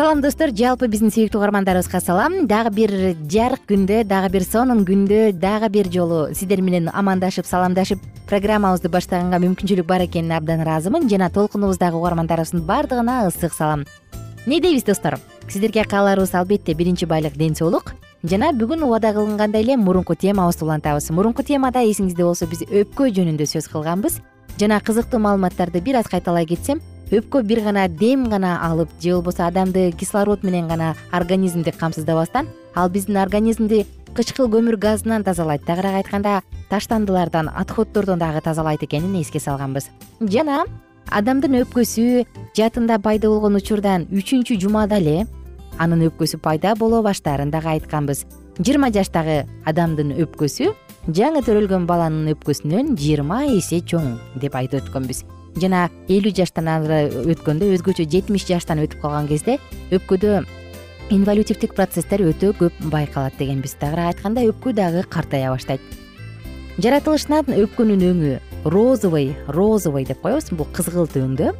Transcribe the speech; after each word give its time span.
салам 0.00 0.22
достор. 0.24 0.48
Жалпы 0.56 0.86
биздин 0.88 1.10
сүйүктүү 1.12 1.36
угармандарыбызга 1.36 1.98
салам. 2.00 2.46
Дагы 2.48 2.70
бир 2.72 2.92
жарык 3.28 3.66
күндө 3.68 3.98
дагы 4.08 4.30
бир 4.32 4.44
сонун 4.48 4.86
күндө 4.88 5.34
дагы 5.36 5.68
бир 5.68 5.90
жолу 5.92 6.20
сиздер 6.32 6.62
менен 6.64 6.86
амандашып 6.88 7.44
саламдашып 7.44 8.00
программабызды 8.30 8.88
баштаганга 8.88 9.36
мүмкүнчүлүк 9.44 9.84
бар 9.84 10.06
экенине 10.06 10.38
абдан 10.38 10.62
ыраазымын. 10.64 11.04
Жана 11.10 11.28
толкунубуздагы 11.28 12.00
угармандарыбыздын 12.00 12.62
баардыгына 12.64 13.26
ысык 13.28 13.52
салам. 13.52 13.84
Эмне 14.46 14.62
дейбиз 14.64 14.86
достор? 14.88 15.18
Сиздерге 15.50 15.84
кааларыбыз 15.84 16.32
албетте 16.32 16.72
биринчи 16.72 17.04
байлык 17.04 17.36
ден 17.36 17.54
соолук. 17.54 17.92
Жана 18.22 18.54
бүгүн 18.56 18.86
убада 18.86 19.12
кылынгандай 19.12 19.60
эле 19.60 19.76
мурунку 19.76 20.14
темабызды 20.14 20.64
улантабыз. 20.64 21.10
Мурунку 21.10 21.42
темада 21.42 21.84
эсиңизде 21.84 22.24
болсо 22.24 22.48
биз 22.48 22.64
өпкө 22.64 23.12
жөнүндө 23.12 23.44
сөз 23.52 23.68
кылганбыз. 23.68 24.22
Жана 24.56 24.80
кызыктуу 24.80 25.20
маалыматтарды 25.20 25.84
бир 25.84 26.00
аз 26.00 26.08
кайталай 26.08 26.46
кетсем 26.46 26.80
өпкө 27.10 27.42
бир 27.42 27.60
гана 27.64 27.88
дем 27.88 28.28
гана 28.30 28.60
алып 28.62 28.90
же 29.02 29.16
болбосо 29.16 29.46
адамды 29.48 29.90
кислород 29.92 30.44
менен 30.44 30.68
гана 30.68 30.94
организмди 31.10 31.72
камсыздабастан 31.72 32.46
ал 32.74 32.88
биздин 32.88 33.16
организмди 33.16 33.86
кычкыл 34.14 34.46
көмүр 34.50 34.76
газынан 34.76 35.24
тазалайт. 35.24 35.64
Тагыраак 35.66 36.04
айтканда 36.04 36.42
таштандылардан 36.70 37.48
отходдордон 37.48 38.18
дагы 38.18 38.40
тазалайт 38.40 38.82
экенин 38.82 39.20
эске 39.20 39.40
салганбыз. 39.40 39.90
Жана 40.20 40.64
адамдын 41.10 41.64
өпкөсү 41.64 42.26
жатында 42.54 43.00
пайда 43.02 43.28
болгон 43.28 43.58
учурдан 43.58 44.06
үчүнчү 44.10 44.60
жумада 44.60 44.98
эле 45.02 45.26
анын 45.78 46.06
өпкөсү 46.10 46.38
пайда 46.38 46.76
боло 46.76 47.02
баштаарын 47.02 47.50
дагы 47.50 47.74
айтканбыз. 47.74 48.24
Жыйырма 48.58 48.92
жаштагы 48.94 49.48
адамдын 49.66 50.14
өпкөсү 50.14 50.70
жаңы 51.10 51.42
төрөлгөн 51.42 51.90
баланын 51.90 52.36
өпкөсүнөн 52.36 52.94
жыйырма 52.94 53.44
эсе 53.58 53.82
чоң 53.82 54.14
деп 54.38 54.54
айтып 54.54 54.84
өткөнбүз 54.84 55.39
жана 55.58 55.88
элүү 56.08 56.32
жаштан 56.36 56.68
ары 56.70 57.02
өткөндө 57.34 57.70
өзгөчө 57.74 58.06
жетимиш 58.10 58.46
жаштан 58.48 58.82
өтүп 58.84 59.02
калган 59.02 59.28
кезде 59.30 59.58
өпкөдө 59.90 60.42
инволютивдик 61.10 61.74
процесстер 61.74 62.22
өтө 62.22 62.52
көп 62.58 62.76
байкалат 62.92 63.34
дегенбиз 63.38 63.74
тагыраак 63.80 64.14
айтканда 64.14 64.44
өпкө 64.46 64.74
дагы 64.78 65.02
картая 65.10 65.50
баштайт. 65.50 65.82
Жаратылышынан 66.78 67.50
өпкөнүн 67.64 68.06
өңү 68.10 68.36
розовый 68.70 69.34
розовый 69.48 70.06
деп 70.06 70.22
коебуз. 70.22 70.52
Бул 70.54 70.68
кызгылт 70.72 71.18
өңдө 71.18 71.50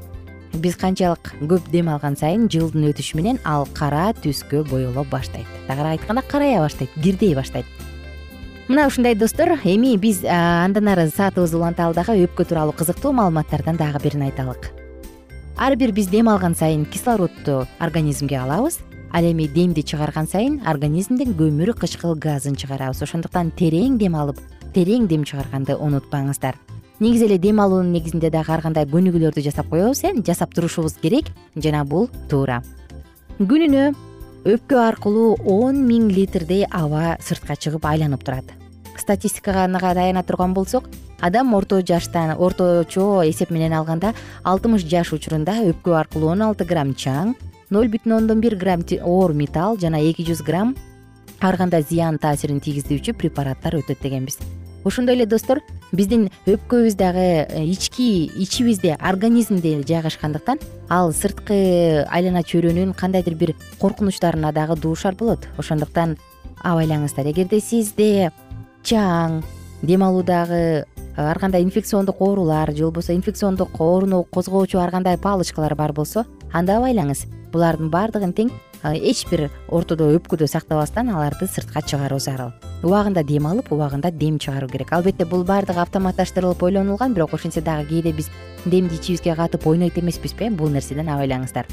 биз 0.62 0.78
канчалык 0.78 1.34
көп 1.50 1.66
дем 1.74 1.90
алган 1.90 2.16
сайын 2.18 2.48
жылдын 2.50 2.88
өтүшү 2.92 3.18
менен 3.18 3.42
ал 3.44 3.66
кара 3.74 4.10
түскө 4.22 4.62
боело 4.70 5.04
баштайт. 5.10 5.46
Тагыраак 5.66 5.98
айтканда 5.98 6.22
карая 6.22 6.62
баштайт 6.62 6.94
бирдей 6.96 7.34
баштайт 7.34 7.66
мына 8.70 8.86
ушундай 8.86 9.16
достор 9.16 9.48
эми 9.64 9.96
биз 9.96 10.22
андан 10.24 10.86
ары 10.88 11.08
саатыбызды 11.10 11.56
уланталы 11.58 11.92
дагы 11.92 12.14
өпкө 12.22 12.44
тууралуу 12.46 12.72
кызыктуу 12.78 13.10
маалыматтардан 13.10 13.74
дагы 13.74 13.98
бирин 13.98 14.22
айталык. 14.22 14.70
Ар 15.58 15.74
бир 15.74 15.90
биз 15.90 16.06
дем 16.06 16.28
алган 16.28 16.54
сайын 16.54 16.84
кислородду 16.84 17.66
организмге 17.80 18.38
алабыз 18.38 18.78
ал 19.12 19.24
эми 19.24 19.48
демди 19.48 19.82
чыгарган 19.82 20.28
сайын 20.28 20.60
организмден 20.64 21.34
көмүр 21.34 21.74
кычкыл 21.74 22.14
газын 22.14 22.54
чыгарабыз. 22.54 23.02
Ошондуктан 23.02 23.50
терең 23.50 23.98
дем 23.98 24.14
алып 24.14 24.38
терең 24.72 25.08
дем 25.08 25.24
чыгарганды 25.24 25.74
унутпаңыздар. 25.74 26.54
Негизи 27.00 27.26
эле 27.26 27.38
дем 27.38 27.58
алуунун 27.58 27.90
негизинде 27.90 28.30
дагы 28.30 28.52
ар 28.52 28.62
кандай 28.62 28.86
көнүгүүлөрдү 28.86 29.42
жасап 29.42 29.66
коебуз 29.68 30.04
э 30.04 30.14
жасап 30.22 30.54
турушубуз 30.54 30.94
керек 31.02 31.26
жана 31.56 31.84
бул 31.84 32.08
туура. 32.28 32.62
Күнүнө 33.40 33.96
өпкө 34.44 34.78
аркылуу 34.80 35.36
он 35.44 35.82
миң 35.84 36.08
литрдей 36.08 36.64
аба 36.64 37.18
сыртка 37.20 37.58
чыгып 37.60 37.84
айланып 37.84 38.22
турат. 38.24 38.44
Статистикага 38.96 39.66
таяна 39.94 40.22
турган 40.22 40.54
болсок 40.54 40.88
адам 41.20 41.54
орто 41.54 41.82
жаштан 41.82 42.36
орточо 42.38 43.22
эсеп 43.28 43.50
менен 43.50 43.72
алганда 43.72 44.14
алтымыш 44.44 44.86
жаш 44.88 45.12
учурунда 45.12 45.60
өпкө 45.68 45.92
аркылуу 45.92 46.30
он 46.32 46.42
алты 46.42 46.64
грамм 46.64 46.94
чаң 46.94 47.34
ноль 47.70 47.88
бүтүн 47.88 48.16
ондон 48.16 48.40
бир 48.40 48.56
грамм 48.56 48.82
оор 49.02 49.34
металл 49.34 49.76
жана 49.78 50.00
эки 50.00 50.24
жүз 50.24 50.42
грамм 50.42 50.74
ар 51.40 51.56
кандай 51.56 51.82
зыян 51.82 52.18
таасирин 52.18 52.60
тийгизүүчү 52.60 53.12
препараттар 53.12 53.76
өтөт 53.76 54.00
дегенбиз 54.02 54.38
ошондой 54.84 55.16
эле 55.16 55.26
достор 55.26 55.60
биздин 55.92 56.28
өпкөбүз 56.46 56.96
дагы 56.96 57.46
э, 57.46 57.64
ички 57.64 58.30
ичибизде 58.36 58.96
организмде 58.98 59.82
жайгашкандыктан 59.82 60.60
ал 60.88 61.12
сырткы 61.12 62.06
айлана 62.08 62.42
чөйрөнүн 62.42 62.94
кандайдыр 62.94 63.34
бир 63.34 63.54
коркунучтарына 63.80 64.52
дагы 64.52 64.76
дуушар 64.80 65.14
болот. 65.14 65.48
Ошондуктан 65.58 66.16
абайлаңыздар 66.62 67.30
эгерде 67.30 67.60
сизде 67.60 68.30
чаң 68.84 69.42
дем 69.82 70.02
алуудагы 70.04 70.86
ар 71.16 71.38
кандай 71.38 71.62
инфекциондук 71.62 72.20
оорулар 72.20 72.74
же 72.74 72.84
болбосо 72.84 73.14
инфекциондук 73.14 73.80
ооруну 73.80 74.24
козгоочу 74.24 74.78
ар 74.78 74.90
кандай 74.90 75.18
палочкалар 75.18 75.74
бар 75.74 75.92
болсо 75.92 76.24
анда 76.52 76.78
абайлаңыз. 76.78 77.26
Булардын 77.52 77.90
баардыгын 77.90 78.32
тең 78.32 78.50
эч 78.84 79.26
бир 79.30 79.48
ортодо 79.68 80.10
өпкөдө 80.16 80.46
сактабастан 80.46 81.10
аларды 81.10 81.46
сыртка 81.46 81.82
чыгаруу 81.82 82.20
зарыл. 82.20 82.52
Убагында 82.82 83.24
дем 83.24 83.46
алып 83.46 83.72
убагында 83.72 84.10
дем 84.10 84.38
чыгаруу 84.38 84.70
керек. 84.70 84.92
Албетте 84.92 85.24
бул 85.24 85.44
баардыгы 85.44 85.82
автоматташтырылып 85.82 86.62
ойлонулган 86.62 87.14
бирок 87.14 87.34
ошентсе 87.34 87.60
дагы 87.60 87.88
кээде 87.90 88.12
биз 88.12 88.30
демди 88.64 88.94
ичибизге 88.94 89.34
катып 89.34 89.66
ойнойт 89.66 89.98
эмеспизби 89.98 90.46
э 90.46 90.50
бул 90.50 90.68
нерседен 90.68 91.08
абайлаңыздар 91.08 91.66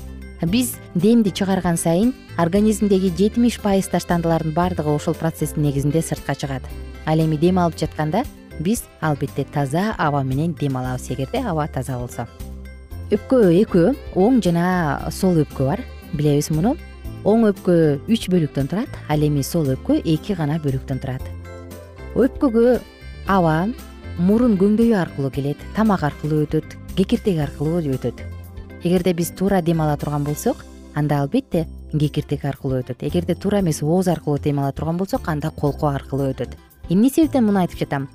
биз 0.45 0.75
демди 0.93 1.31
чыгарган 1.31 1.77
сайын 1.77 2.13
организмдеги 2.37 3.09
жетимиш 3.17 3.59
пайыз 3.59 3.87
таштандылардын 3.89 4.53
баардыгы 4.53 4.93
ошол 4.93 5.15
процесстин 5.15 5.63
негизинде 5.63 6.01
сыртка 6.01 6.35
чыгат. 6.35 6.61
Ал 7.05 7.19
эми 7.19 7.37
дем 7.37 7.57
алып 7.57 7.77
жатканда 7.79 8.23
биз 8.59 8.83
албетте 9.01 9.45
таза 9.45 9.95
аба 9.97 10.21
менен 10.23 10.53
дем 10.53 10.77
алабыз 10.77 11.09
эгерде 11.09 11.41
аба 11.41 11.67
таза 11.67 11.97
болсо. 11.97 12.27
Өпкө 13.09 13.49
экөө 13.63 13.95
оң 14.15 14.41
жана 14.43 15.09
сол 15.11 15.41
өпкө 15.41 15.65
бар 15.65 15.81
билебиз 16.13 16.51
муну? 16.51 16.77
Оң 17.25 17.49
өпкө 17.49 17.99
үч 18.07 18.29
бөлүктөн 18.29 18.69
турат 18.69 18.89
ал 19.09 19.23
эми 19.23 19.41
сол 19.41 19.73
өпкө 19.73 20.03
эки 20.05 20.35
гана 20.37 20.59
бөлүктөн 20.61 21.01
турат. 21.01 21.23
Өпкөгө 22.13 22.79
аба 23.27 23.69
мурун 24.19 24.57
көңдөйү 24.57 24.93
аркылуу 25.01 25.31
келет 25.31 25.57
тамак 25.75 26.03
аркылуу 26.03 26.45
өтөт 26.45 26.77
кекиртек 26.95 27.39
аркылуу 27.39 27.81
өтөт 27.81 28.21
эгерде 28.87 29.13
биз 29.13 29.31
туура 29.35 29.61
дем 29.61 29.81
ала 29.81 29.97
турган 29.97 30.23
болсок 30.23 30.65
анда 30.95 31.21
албетте 31.21 31.67
кекиртек 31.91 32.45
аркылуу 32.45 32.81
өтөт. 32.81 33.03
Эгерде 33.03 33.35
туура 33.35 33.59
эмес 33.59 33.83
ооз 33.83 34.07
аркылуу 34.07 34.39
дем 34.39 34.59
ала 34.59 34.71
турган 34.71 34.97
болсок 34.97 35.27
анда 35.27 35.51
колко 35.51 35.89
аркылуу 35.89 36.31
өтөт. 36.31 36.55
Эмне 36.89 37.09
себептен 37.09 37.45
муну 37.45 37.59
айтып 37.59 37.79
жатам? 37.79 38.07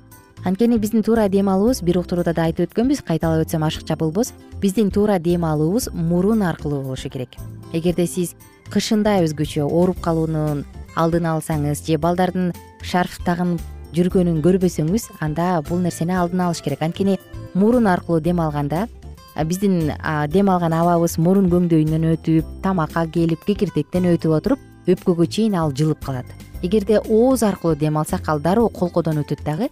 Анткени 0.43 0.77
биздин 0.77 1.03
туура 1.03 1.29
дем 1.29 1.49
алуубуз 1.49 1.81
бир 1.81 1.99
уктурууда 1.99 2.33
да 2.33 2.43
айтып 2.49 2.67
өткөнбүз 2.67 3.03
кайталап 3.07 3.45
өтсөм 3.45 3.63
ашыкча 3.63 3.95
болбос 3.95 4.33
биздин 4.59 4.89
туура 4.91 5.19
дем 5.19 5.45
алуубуз 5.45 5.87
мурун 5.93 6.41
аркылуу 6.43 6.81
болушу 6.81 7.09
керек. 7.09 7.37
Эгерде 7.71 8.07
сиз 8.07 8.35
кышында 8.73 9.21
өзгөчө 9.23 9.63
ооруп 9.63 10.01
калуунун 10.01 10.65
алдын 10.95 11.29
алсаңыз 11.31 11.85
же 11.87 11.97
балдардын 11.97 12.51
шарф 12.81 13.21
тагынып 13.23 13.61
жүргөнүн 13.93 14.41
көрбөсөңүз 14.43 15.11
анда 15.21 15.61
бул 15.69 15.79
нерсени 15.79 16.11
алдын 16.17 16.41
алыш 16.49 16.61
керек. 16.65 16.81
Анткени 16.81 17.19
мурун 17.53 17.87
аркылуу 17.87 18.19
дем 18.19 18.41
алганда 18.41 18.87
биздин 19.35 19.91
дем 20.29 20.49
алган 20.49 20.73
абабыз 20.73 21.17
мурун 21.17 21.49
көңдөйүнөн 21.49 22.05
өтүп 22.13 22.51
тамакка 22.63 23.05
келип 23.07 23.45
кекиртектен 23.47 24.05
өтүп 24.13 24.37
отуруп 24.37 24.59
өпкөгө 24.87 25.27
чейин 25.27 25.55
ал 25.55 25.73
жылып 25.73 26.03
калат. 26.05 26.25
Эгерде 26.61 26.99
ооз 26.99 27.43
аркылуу 27.43 27.75
дем 27.75 27.97
алсак 27.97 28.29
ал 28.29 28.39
дароо 28.39 28.69
колкодон 28.69 29.23
өтөт 29.23 29.43
дагы 29.43 29.69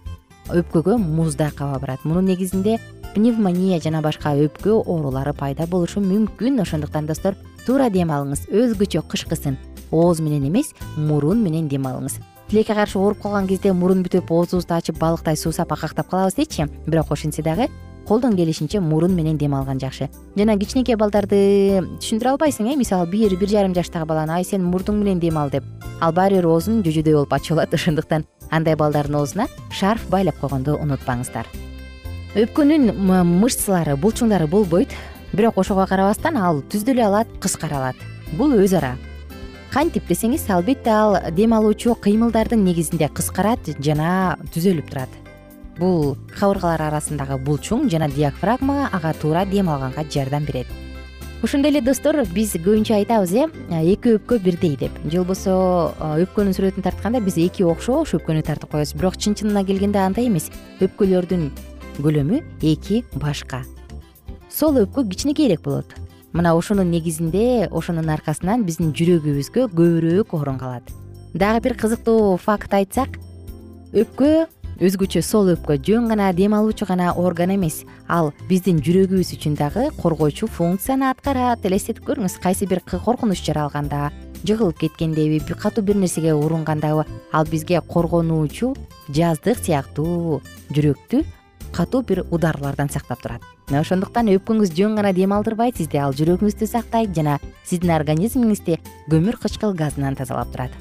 өпкөгө 0.48 0.98
муздак 0.98 1.60
аба 1.60 1.78
барат. 1.78 2.04
Мунун 2.04 2.26
негизинде 2.26 2.78
пневмония 3.14 3.80
жана 3.80 4.02
башка 4.02 4.34
өпкө 4.34 4.82
оорулары 4.82 5.32
пайда 5.32 5.66
болушу 5.66 6.00
мүмкүн. 6.00 6.60
Ошондуктан 6.62 7.06
достор 7.06 7.36
туура 7.66 7.90
дем 7.90 8.10
алыңыз. 8.10 8.48
Өзгөчө 8.50 9.04
кышкысын 9.08 9.58
ооз 9.92 10.20
менен 10.20 10.48
эмес 10.48 10.74
мурун 10.96 11.42
менен 11.44 11.68
дем 11.68 11.86
алыңыз. 11.86 12.18
Тилекке 12.48 12.74
каршы 12.74 12.98
ооруп 12.98 13.22
калган 13.22 13.46
кезде 13.46 13.72
мурун 13.72 14.02
бүтүп 14.02 14.28
оозубузду 14.32 14.74
ачып 14.74 14.98
балыктай 14.98 15.36
суусап 15.36 15.72
акактап 15.72 16.08
калабыз 16.10 16.34
дейчи 16.34 16.66
бирок 16.86 17.12
ошентсе 17.12 17.42
дагы 17.42 17.68
колдон 18.06 18.36
келишинче 18.36 18.80
мурун 18.80 19.14
менен 19.14 19.38
дем 19.38 19.54
алган 19.54 19.80
жакшы. 19.80 20.08
Жана 20.36 20.56
кичинекей 20.58 20.96
балдарды 20.96 21.80
түшүндүрө 22.00 22.34
албайсың 22.34 22.68
э? 22.72 22.76
Мисалы 22.76 23.06
бир 23.10 23.36
бир 23.36 23.48
жарым 23.48 23.74
жаштагы 23.74 24.06
баланы 24.06 24.34
ай 24.38 24.44
сен 24.44 24.64
мурдуң 24.64 24.98
менен 25.02 25.20
дем 25.20 25.38
ал 25.38 25.50
деп. 25.50 25.64
Ал 26.00 26.12
баары 26.12 26.40
бир 26.40 26.48
оозун 26.50 26.82
жүжүдөй 26.82 27.14
болуп 27.14 27.32
ачып 27.32 27.56
алат 27.56 27.74
ошондуктан 27.74 28.26
андай 28.50 28.76
балдардын 28.76 29.20
оозуна 29.20 29.46
шарф 29.70 30.08
байлап 30.10 30.40
койгонду 30.40 30.76
унутпаңыздар. 30.82 31.46
Өпкөнүн 32.34 32.92
мышцалары 33.38 33.96
булчуңдары 33.96 34.48
болбойт 34.48 34.92
бирок 35.32 35.58
ошого 35.58 35.86
карабастан 35.86 36.36
ал 36.36 36.62
түздөлө 36.72 37.06
алат 37.06 37.32
кыскара 37.40 37.78
алат 37.78 37.96
бул 38.38 38.52
өз 38.56 38.76
ара. 38.76 38.96
Кантип 39.72 40.04
десеңиз 40.08 40.50
албетте 40.52 40.90
ал 40.90 41.16
дем 41.32 41.54
алуучу 41.56 41.94
кыймылдардын 41.94 42.64
негизинде 42.64 43.08
кыскарат 43.08 43.72
жана 43.80 44.36
түзөлүп 44.52 44.90
турат 44.90 45.21
бул 45.82 46.14
кабыргалар 46.36 46.86
арасындагы 46.86 47.40
булчуң 47.42 47.88
жана 47.90 48.08
диафрагма 48.12 48.86
ага 48.92 49.12
туура 49.18 49.44
дем 49.46 49.70
алганга 49.72 50.04
жардам 50.04 50.46
берет. 50.46 50.66
Ошондой 51.42 51.72
эле 51.72 51.80
достор 51.82 52.20
биз 52.30 52.54
көбүнчө 52.54 52.94
айтабыз 53.00 53.32
э 53.34 53.48
эки 53.92 54.14
өпкө 54.14 54.38
бирдей 54.38 54.76
деп. 54.76 54.92
Же 55.10 55.18
болбосо 55.18 55.90
өпкөнүн 55.98 56.54
сүрөтүн 56.54 56.86
тартканда 56.86 57.20
биз 57.20 57.36
эки 57.36 57.64
окшош 57.66 58.14
өпкөнү 58.14 58.44
тартып 58.46 58.70
коебуз. 58.70 58.94
Бирок 58.94 59.16
чын 59.16 59.34
чынына 59.34 59.64
келгенде 59.66 59.98
андай 59.98 60.28
эмес. 60.28 60.52
Өпкөлөрдүн 60.80 61.50
көлөмү 61.98 62.42
эки 62.62 63.02
башка. 63.18 63.64
Сол 64.48 64.78
өпкө 64.84 65.08
кичинекейирээк 65.10 65.62
болот. 65.64 65.90
Мына 66.32 66.54
ошонун 66.54 66.90
негизинде 66.90 67.66
ошонун 67.72 68.08
аркасынан 68.08 68.62
биздин 68.62 68.94
жүрөгүбүзгө 68.94 69.66
көбүрөөк 69.74 70.38
орун 70.38 70.62
калат. 70.62 70.94
Дагы 71.34 71.60
бир 71.66 71.74
кызыктуу 71.74 72.36
факт 72.38 72.72
айтсак 72.72 73.18
өпкө 73.92 74.46
өзгөчө 74.80 75.22
сол 75.22 75.52
өпкө 75.52 75.76
жөн 75.84 76.08
гана 76.08 76.32
дем 76.32 76.54
алуучу 76.54 76.86
гана 76.86 77.12
орган 77.12 77.54
эмес. 77.54 77.84
Ал 78.08 78.32
биздин 78.48 78.80
жүрөгүбүз 78.80 79.34
үчүн 79.36 79.56
дагы 79.58 79.90
коргоочу 80.00 80.46
функцияны 80.46 81.10
аткарат. 81.10 81.64
Элестетип 81.64 82.04
көрүңүз 82.06 82.38
кайсы 82.42 82.66
бир 82.66 82.80
коркунуч 82.80 83.42
жаралганда 83.44 84.10
жыгылып 84.44 84.78
кеткендеби 84.78 85.40
катуу 85.54 85.84
бир 85.84 85.96
нерсеге 85.96 86.34
урунгандабы 86.34 87.06
ал 87.32 87.44
бизге 87.46 87.80
коргонуучу 87.80 88.74
жаздык 89.08 89.58
сыяктуу 89.58 90.42
жүрөктү 90.70 91.24
катуу 91.72 92.02
бир 92.02 92.24
ударлардан 92.30 92.90
сактап 92.90 93.22
турат. 93.22 93.42
Мына 93.68 93.80
ошондуктан 93.80 94.28
өпкөңүз 94.28 94.74
жөн 94.76 94.96
гана 94.96 95.12
дем 95.12 95.32
алдырбайт 95.32 95.78
сизди 95.78 95.96
ал 95.96 96.12
жүрөгүңүздү 96.12 96.66
сактайт 96.66 97.14
жана 97.14 97.38
сиздин 97.64 97.94
организмиңизди 97.94 98.80
көмүр 99.08 99.38
кычкыл 99.40 99.72
газынан 99.72 100.18
тазалап 100.18 100.50
турат. 100.52 100.74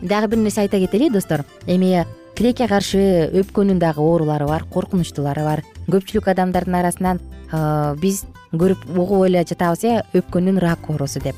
Дагы 0.00 0.28
бир 0.28 0.38
нерсе 0.38 0.62
айта 0.62 0.78
кетели 0.78 1.10
достор. 1.10 1.44
Эми 1.66 2.06
тилекке 2.38 2.68
каршы 2.70 3.00
өпкөнүн 3.34 3.80
дагы 3.82 3.98
оорулары 3.98 4.46
бар 4.46 4.62
коркунучтуулары 4.70 5.42
бар. 5.42 5.64
Көпчүлүк 5.90 6.28
адамдардын 6.30 6.76
арасынан 6.78 7.18
биз 7.98 8.22
көрүп 8.52 8.84
угуп 8.94 9.26
эле 9.26 9.42
жатабыз 9.42 9.82
э 9.82 9.96
өпкөнүн 10.14 10.60
рак 10.62 10.86
оорусу 10.88 11.18
деп. 11.18 11.34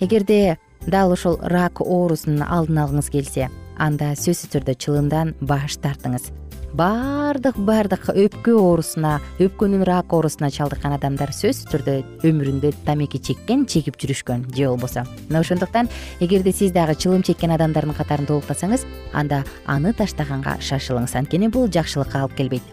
Эгерде 0.00 0.58
дал 0.86 1.12
ошол 1.12 1.38
рак 1.40 1.80
оорусунун 1.80 2.44
алдын 2.44 2.84
алгыңыз 2.84 3.08
келсе 3.10 3.48
анда 3.78 4.12
сөзсүз 4.12 4.52
түрдө 4.52 4.76
чылымдан 4.76 5.34
баш 5.40 5.78
тартыңыз 5.80 6.28
баардык 6.74 7.54
баардык 7.62 8.08
өпкө 8.10 8.56
оорусуна 8.58 9.20
өпкөнүн 9.38 9.84
рак 9.86 10.10
оорусуна 10.16 10.48
чалдыккан 10.50 10.96
адамдар 10.96 11.30
сөзсүз 11.30 11.68
түрдө 11.70 11.94
өмүрүндө 12.26 12.72
тамеки 12.86 13.20
чеккен 13.22 13.62
чегип 13.70 13.94
жүрүшкөн 14.00 14.48
же 14.56 14.66
болбосо. 14.66 15.04
Мына 15.28 15.44
ошондуктан 15.44 15.88
эгерде 16.18 16.50
сиз 16.50 16.72
дагы 16.74 16.96
чылым 16.98 17.22
чеккен 17.22 17.54
адамдардын 17.54 17.94
катарында 17.94 18.40
уктасаңыз 18.40 18.86
анда 19.14 19.44
аны 19.66 19.94
таштаганга 19.94 20.56
шашылыңыз 20.58 21.14
анткени 21.14 21.46
бул 21.46 21.70
жакшылыкка 21.70 22.24
алып 22.24 22.34
келбейт. 22.40 22.66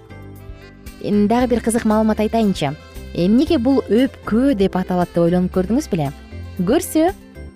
Дагы 1.04 1.54
бир 1.54 1.62
кызык 1.62 1.86
маалымат 1.86 2.26
айтайынчы. 2.26 2.74
Эмнеге 3.14 3.60
бул 3.60 3.84
өпкө 3.86 4.56
деп 4.58 4.82
аталат 4.82 5.14
деп 5.14 5.28
ойлонуп 5.28 5.54
көрдүңүз 5.54 5.92
беле? 5.94 6.10
Көрсө 6.58 7.12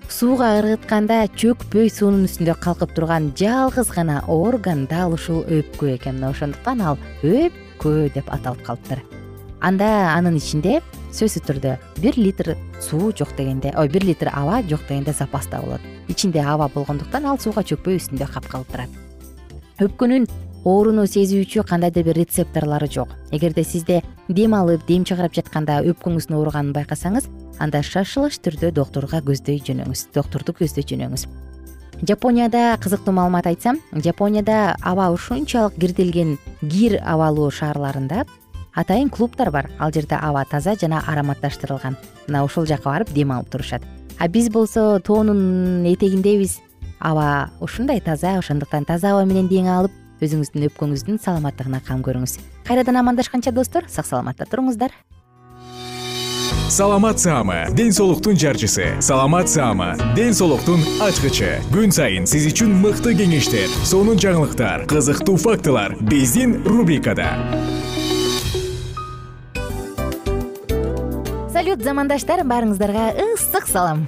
сууга 0.10 0.50
ыргытканда 0.60 1.25
чөкпөй 1.40 1.90
суунун 1.90 2.28
үстүндө 2.28 2.56
калкып 2.63 2.94
турган 2.96 3.31
жалгыз 3.38 3.90
гана 3.96 4.22
орган 4.28 4.86
дал 4.90 5.13
ушул 5.16 5.44
өпкө 5.44 5.96
экен. 5.96 6.19
Мына 6.19 6.31
ошондуктан 6.34 6.81
ал 6.81 7.00
өпкө 7.24 8.12
деп 8.13 8.30
аталып 8.34 8.62
калыптыр. 8.66 9.02
Анда 9.62 10.13
анын 10.13 10.38
ичинде 10.38 10.81
сөзсүз 11.16 11.48
түрдө 11.48 11.78
бир 12.04 12.19
литр 12.19 12.54
суу 12.81 13.12
жок 13.18 13.34
дегенде 13.38 13.74
ой 13.78 13.90
бир 13.90 14.06
литр 14.06 14.30
аба 14.34 14.62
жок 14.69 14.86
дегенде 14.88 15.14
запаста 15.14 15.62
болот. 15.64 15.81
Ичинде 16.07 16.44
аба 16.44 16.69
болгондуктан 16.74 17.26
ал 17.26 17.40
сууга 17.40 17.64
чөкпөй 17.64 17.97
үстүндө 17.97 18.30
капкалып 18.33 18.71
турат 18.71 19.02
өпкөнүн 19.81 20.28
ооруну 20.66 21.06
сезүүчү 21.06 21.64
кандайдыр 21.69 22.07
бир 22.10 22.18
рецепторлору 22.18 22.88
жок. 22.90 23.10
Эгерде 23.31 23.64
сизде 23.64 24.02
дем 24.28 24.56
алып 24.57 24.86
дем 24.88 25.06
чыгарып 25.06 25.36
жатканда 25.38 25.84
өпкөңүздүн 25.86 26.38
ооруганын 26.40 26.74
байкасаңыз 26.74 27.28
анда 27.62 27.84
шашылыш 27.86 28.40
түрдө 28.42 28.72
доктурга 28.74 29.22
көздөй 29.22 29.62
жөнөңүз 29.62 30.07
доктурду 30.16 30.56
көздөй 30.57 30.88
жөнөңүз. 30.90 31.28
Жапонияда 32.02 32.76
кызыктуу 32.81 33.14
маалымат 33.14 33.45
айтсам 33.48 33.78
жапонияда 33.94 34.76
аба 34.81 35.12
ушунчалык 35.14 35.78
кирделген 35.78 36.38
кир 36.62 36.98
абалуу 37.06 37.52
шаарларында 37.52 38.26
атайын 38.74 39.10
клубдар 39.10 39.52
бар. 39.52 39.69
Ал 39.80 39.94
жерде 39.94 40.18
аба 40.18 40.44
таза 40.50 40.76
жана 40.76 41.04
ароматташтырылган. 41.07 41.95
Мына 42.28 42.44
ошол 42.44 42.66
жака 42.66 42.90
барып 42.90 43.14
дем 43.14 43.31
алып 43.31 43.52
турушат. 43.52 43.84
А 44.19 44.28
биз 44.28 44.50
болсо 44.50 45.00
тоонун 45.00 45.86
этегиндебиз 45.86 46.60
аба 47.00 47.52
ушундай 47.62 48.02
таза 48.02 48.40
ошондуктан 48.40 48.86
таза 48.86 49.14
аба 49.14 49.26
менен 49.26 49.48
дем 49.48 49.68
алып 49.68 49.92
өзүңүздүн 50.22 50.69
өпкөңүздүн 50.69 51.19
саламаттыгына 51.24 51.81
кам 51.86 52.06
көрүңүз. 52.06 52.38
Кайрадан 52.68 53.02
амандашканча 53.02 53.52
достор 53.52 53.90
сак 53.90 54.07
саламатта 54.07 54.48
туруңуздар. 54.50 54.92
Саламат 56.69 57.19
саама 57.19 57.68
ден 57.72 57.92
соолуктун 57.94 58.36
жарчысы. 58.36 59.00
Саламат 59.00 59.50
саама 59.50 59.95
ден 60.16 60.34
соолуктун 60.34 60.81
ачкычы. 61.02 61.62
Күн 61.72 61.94
сайын 61.94 62.26
сиз 62.26 62.48
үчүн 62.50 62.74
мыкты 62.81 63.14
кеңештер 63.16 63.69
сонун 63.86 64.18
жаңылыктар 64.18 64.88
кызыктуу 64.90 65.38
фактылар 65.38 65.95
биздин 66.02 66.57
рубрикада. 66.66 67.30
Салют 71.54 71.86
замандаштар 71.86 72.44
баарыңыздарга 72.44 73.14
ысык 73.30 73.69
салам 73.69 74.07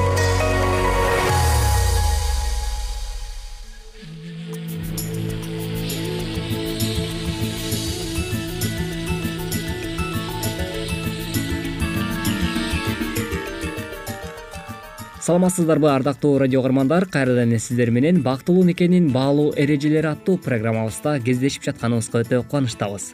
саламатсыздарбы 15.21 15.87
ардактуу 15.91 16.39
радио 16.39 16.61
угармандар 16.61 17.05
кайрадан 17.05 17.51
эле 17.51 17.59
сиздер 17.59 17.91
менен 17.91 18.23
бактылуу 18.23 18.63
никенин 18.63 19.11
баалуу 19.13 19.53
эрежелери 19.55 20.07
аттуу 20.07 20.39
программабызда 20.41 21.19
кездешип 21.21 21.67
жатканыбызга 21.67 22.23
өтө 22.23 22.39
кубанычтабыз. 22.49 23.11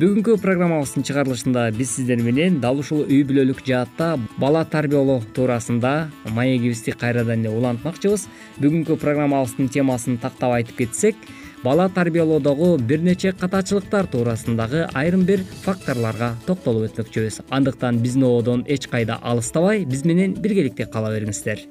Бүгүнкү 0.00 0.38
программабыздын 0.40 1.04
чыгарылышында 1.04 1.66
биз 1.76 1.90
сиздер 1.98 2.22
менен 2.24 2.56
дал 2.64 2.80
ушул 2.80 3.02
үй 3.04 3.20
бүлөлүк 3.28 3.60
жаатта 3.66 4.14
бала 4.40 4.64
тарбиялоо 4.64 5.20
туурасында 5.36 6.08
маегибизди 6.32 6.96
кайрадан 6.96 7.44
эле 7.44 7.52
улантмакчыбыз. 7.52 8.24
Бүгүнкү 8.56 8.96
программабыздын 8.96 9.68
темасын 9.68 10.16
тактап 10.24 10.56
айтып 10.56 10.86
кетсек 10.86 11.20
бала 11.62 11.88
тарбиялоодогу 11.88 12.76
бир 12.78 13.02
нече 13.02 13.32
катачылыктар 13.32 14.06
туурасындагы 14.06 14.88
айрым 14.94 15.22
бир 15.22 15.44
факторлорго 15.64 16.32
токтолуп 16.46 16.88
өтмөкчүбүз 16.90 17.42
андыктан 17.50 18.00
биздин 18.02 18.24
ободон 18.26 18.64
эч 18.66 18.88
кайда 18.90 19.18
алыстабай 19.22 19.84
биз 19.84 20.04
менен 20.04 20.34
биргеликте 20.34 20.86
кала 20.86 21.12
бериңиздер. 21.14 21.62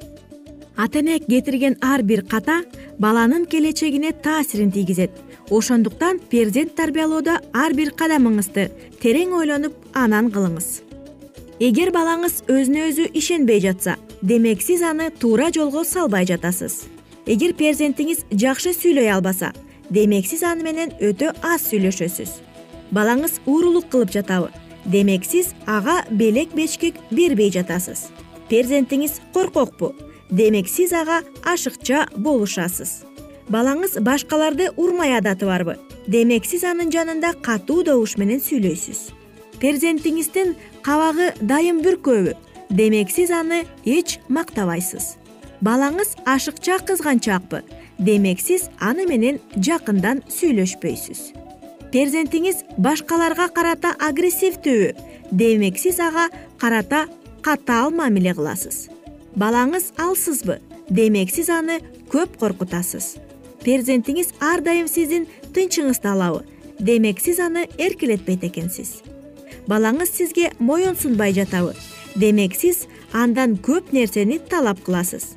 Ата 0.78 1.00
эне 1.00 1.20
кетирген 1.20 1.76
ар 1.82 2.04
бир 2.04 2.24
ката 2.24 2.62
баланын 3.00 3.46
келечегине 3.46 4.14
таасирин 4.14 4.72
тийгизет. 4.72 5.12
Ошондуктан 5.50 6.20
перзент 6.30 6.76
тарбиялоодо 6.76 7.40
ар 7.54 7.74
бир 7.74 7.92
кадамыңызды 7.92 8.70
терең 9.02 9.36
ойлонуп 9.36 9.76
анан 9.94 10.32
кылыңыз. 10.32 10.70
Эгер 11.60 11.92
балаңыз 11.92 12.46
өзүнө 12.48 12.88
өзү 12.90 13.10
ишенбей 13.14 13.60
жатса 13.60 13.98
демек 14.22 14.62
сиз 14.62 14.82
аны 14.82 15.12
туура 15.12 15.52
жолго 15.52 15.84
салбай 15.84 16.26
жатасыз. 16.26 16.86
Эгер 17.26 17.54
перзентиңиз 17.54 18.24
жакшы 18.32 18.72
сүйлөй 18.74 19.12
албаса 19.12 19.52
демек 19.92 20.26
сиз 20.26 20.44
аны 20.48 20.64
менен 20.64 20.94
өтө 21.04 21.34
аз 21.44 21.68
сүйлөшөсүз. 21.70 22.40
Балаңыз 22.96 23.40
уурулук 23.46 23.90
кылып 23.92 24.12
жатабы. 24.16 24.50
Демек 24.86 25.26
сиз 25.28 25.52
ага 25.68 26.02
белек 26.10 26.56
бечкек 26.56 26.96
бербей 27.12 27.52
жатасыз. 27.52 28.08
Перзентиңиз 28.50 29.20
коркокпу. 29.34 29.94
Демек 30.32 30.70
сиз 30.72 30.94
ага 30.96 31.22
ашыкча 31.44 32.08
болушасыз. 32.16 33.04
Балаңыз 33.52 34.00
башкаларды 34.00 34.72
урмай 34.78 35.18
адаты 35.18 35.46
барбы. 35.46 35.78
Демек 36.08 36.46
сиз 36.46 36.64
анын 36.64 36.92
жанында 36.92 37.34
катуу 37.44 37.84
добуш 37.84 38.16
менен 38.18 38.40
сүйлөйсүз. 38.40 39.12
Перзентиңиздин 39.60 40.56
кабагы 40.82 41.34
дайым 41.42 41.84
бүркөбү. 41.84 42.34
Демек 42.70 43.12
сиз 43.12 43.32
аны 43.36 43.66
эч 43.86 44.20
мактабайсыз. 44.30 45.18
Балаңыз 45.62 46.16
ашыкча 46.26 46.80
кызганчаакпы 46.80 47.62
демек 48.02 48.42
сиз 48.42 48.68
аны 48.82 49.06
менен 49.06 49.38
жакындан 49.56 50.24
сүйлөшпөйсүз. 50.26 51.22
Перзентиңиз 51.94 52.64
башкаларга 52.82 53.50
карата 53.54 53.94
агрессивдүүбү 54.00 55.10
демек 55.32 55.78
сиз 55.78 56.00
ага 56.00 56.30
карата 56.58 57.06
катаал 57.46 57.92
мамиле 57.92 58.34
кыласыз. 58.34 58.88
Балаңыз 59.36 59.92
алсызбы 60.02 60.60
демек 60.90 61.30
сиз 61.30 61.52
аны 61.54 61.80
көп 62.12 62.40
коркутасыз. 62.42 63.18
Перзентиңиз 63.62 64.34
ар 64.42 64.64
дайым 64.66 64.88
сиздин 64.90 65.28
тынчыңызды 65.54 66.10
алабы 66.10 66.42
демек 66.80 67.22
сиз 67.22 67.40
аны 67.40 67.68
эркелетпейт 67.78 68.44
экенсиз. 68.50 69.04
Балаңыз 69.70 70.10
сизге 70.18 70.50
моюн 70.60 70.98
сунбай 70.98 71.36
жатабы 71.38 71.76
демек 72.16 72.58
сиз 72.58 72.88
андан 73.14 73.60
көп 73.62 73.94
нерсени 73.94 74.40
талап 74.40 74.82
кыласыз. 74.82 75.36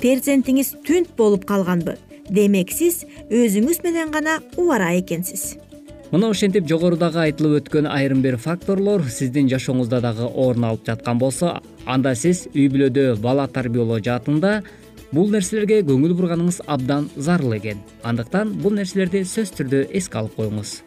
Перзентиңиз 0.00 0.74
түнт 0.86 1.12
болуп 1.16 1.44
калганбы 1.48 1.98
демек 2.30 2.72
сиз 2.72 3.04
өзүңүз 3.30 3.82
менен 3.84 4.10
гана 4.10 4.40
убара 4.56 4.92
экенсиз. 4.98 5.56
Мына 6.12 6.30
ошентип 6.30 6.68
жогорудагы 6.70 7.18
айтылып 7.24 7.60
өткөн 7.60 7.88
айрым 7.90 8.20
бир 8.22 8.36
факторлор 8.38 9.02
сиздин 9.10 9.48
жашооңузда 9.50 9.98
дагы 10.04 10.28
орун 10.28 10.68
алып 10.68 10.86
жаткан 10.86 11.18
болсо 11.18 11.56
анда 11.84 12.14
сиз 12.14 12.44
үй 12.54 12.68
бүлөдө 12.70 13.16
бала 13.22 13.48
тарбиялоо 13.50 13.98
жаатында 13.98 14.60
бул 15.10 15.32
нерселерге 15.34 15.80
көңүл 15.88 16.14
бурганыңыз 16.14 16.60
абдан 16.66 17.10
зарыл 17.16 17.56
экен. 17.58 17.82
Андыктан 18.06 18.54
бул 18.62 18.78
нерселерди 18.78 19.24
сөзсүз 19.24 19.56
түрдө 19.58 19.82
эске 19.90 20.22
алып 20.22 20.38
коюңуз. 20.38 20.80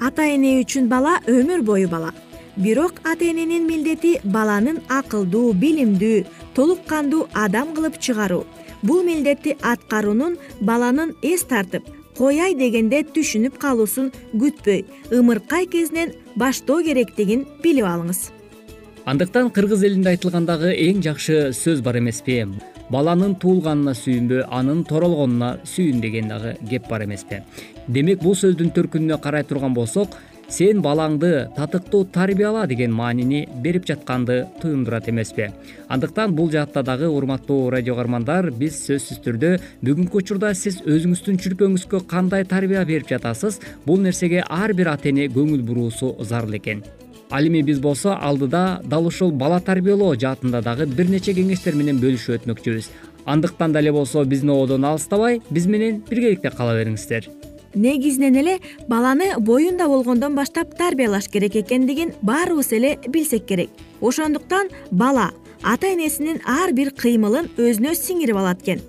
Ата 0.00 0.24
эне 0.32 0.58
үчүн 0.62 0.88
бала 0.88 1.18
өмүр 1.28 1.60
бою 1.62 1.92
бала. 1.92 2.14
Бирок 2.56 3.00
ата 3.04 3.28
эненин 3.28 3.68
милдети 3.68 4.18
баланын 4.24 4.80
акылдуу 4.88 5.52
билимдүү 5.52 6.24
толук 6.56 6.86
кандуу 6.88 7.28
адам 7.32 7.76
кылып 7.76 8.00
чыгаруу 8.00 8.44
бул 8.82 9.02
милдетти 9.06 9.56
аткаруунун 9.62 10.36
баланын 10.60 11.14
эс 11.22 11.44
тартып 11.48 11.88
коеюй 12.18 12.54
дегенде 12.58 13.02
түшүнүп 13.14 13.56
калуусун 13.58 14.12
күтпөй. 14.34 14.84
Ымыркай 15.10 15.66
кезинен 15.66 16.12
баштоо 16.36 16.82
керектигин 16.84 17.46
билип 17.62 17.88
алыңыз. 17.88 18.30
Андыктан 19.06 19.50
кыргыз 19.50 19.82
элинде 19.82 20.12
айтылгандагы 20.12 20.74
эң 20.76 21.02
жакшы 21.02 21.50
сөз 21.56 21.80
бар 21.82 21.98
эмеспи 21.98 22.44
баланын 22.92 23.34
туулганына 23.40 23.94
сүйүнбө 23.96 24.44
анын 24.52 24.84
торолгонуна 24.86 25.56
сүйүн 25.66 26.02
деген 26.02 26.28
дагы 26.30 26.52
кеп 26.70 26.88
бар 26.90 27.06
эмеспи 27.06 27.40
демек 27.88 28.22
бул 28.22 28.36
сөздүн 28.38 28.70
төркүнүнө 28.76 29.18
карай 29.22 29.46
турган 29.48 29.74
болсок 29.74 30.18
сен 30.52 30.82
балаңды 30.84 31.48
татыктуу 31.56 32.04
тарбияла 32.12 32.66
деген 32.68 32.92
маанини 32.92 33.46
берип 33.64 33.86
жатканды 33.88 34.46
туюндурат 34.60 35.08
эмеспи. 35.08 35.48
Андыктан 35.88 36.34
бул 36.36 36.50
жаатта 36.52 36.82
дагы 36.82 37.08
урматтуу 37.08 37.70
радио 37.70 37.94
каармандар 37.96 38.50
биз 38.50 38.76
сөзсүз 38.84 39.22
түрдө 39.24 39.52
бүгүнкү 39.80 40.20
учурда 40.20 40.52
сиз 40.54 40.82
өзүңүздүн 40.84 41.40
чүрпөңүзгө 41.40 42.02
кандай 42.08 42.44
тарбия 42.44 42.84
берип 42.84 43.08
жатасыз 43.08 43.60
бул 43.86 44.00
нерсеге 44.04 44.44
ар 44.48 44.74
бир 44.76 44.92
ата 44.92 45.08
эне 45.08 45.30
көңүл 45.32 45.62
буруусу 45.64 46.16
зарыл 46.20 46.58
экен. 46.60 46.82
Ал 47.30 47.48
эми 47.48 47.62
биз 47.62 47.80
болсо 47.80 48.18
алдыда 48.20 48.82
дал 48.84 49.06
ушул 49.06 49.32
бала 49.32 49.60
тарбиялоо 49.60 50.16
жаатында 50.16 50.60
дагы 50.60 50.86
бир 50.86 51.08
нече 51.08 51.32
кеңештер 51.32 51.78
менен 51.80 51.96
бөлүшүп 52.02 52.42
өтмөкчүбүз. 52.42 52.90
Андыктан 53.24 53.72
дале 53.72 53.92
болсо 53.92 54.24
биздин 54.24 54.50
ободон 54.50 54.84
алыстабай 54.84 55.40
биз 55.50 55.66
менен 55.66 56.02
биргеликте 56.10 56.50
кала 56.50 56.76
бериңиздер 56.76 57.30
негизинен 57.74 58.36
эле 58.36 58.58
баланы 58.88 59.38
боюнда 59.38 59.86
болгондон 59.88 60.34
баштап 60.34 60.76
тарбиялаш 60.78 61.28
керек 61.28 61.56
экендигин 61.56 62.12
баарыбыз 62.22 62.72
эле 62.72 62.98
билсек 63.08 63.46
керек. 63.46 63.70
Ошондуктан 64.00 64.68
бала 64.90 65.30
ата 65.62 65.86
энесинин 65.92 66.40
ар 66.44 66.72
бир 66.72 66.90
кыймылын 66.90 67.50
өзүнө 67.56 67.94
сиңирип 67.94 68.36
алат 68.36 68.62
экен. 68.62 68.80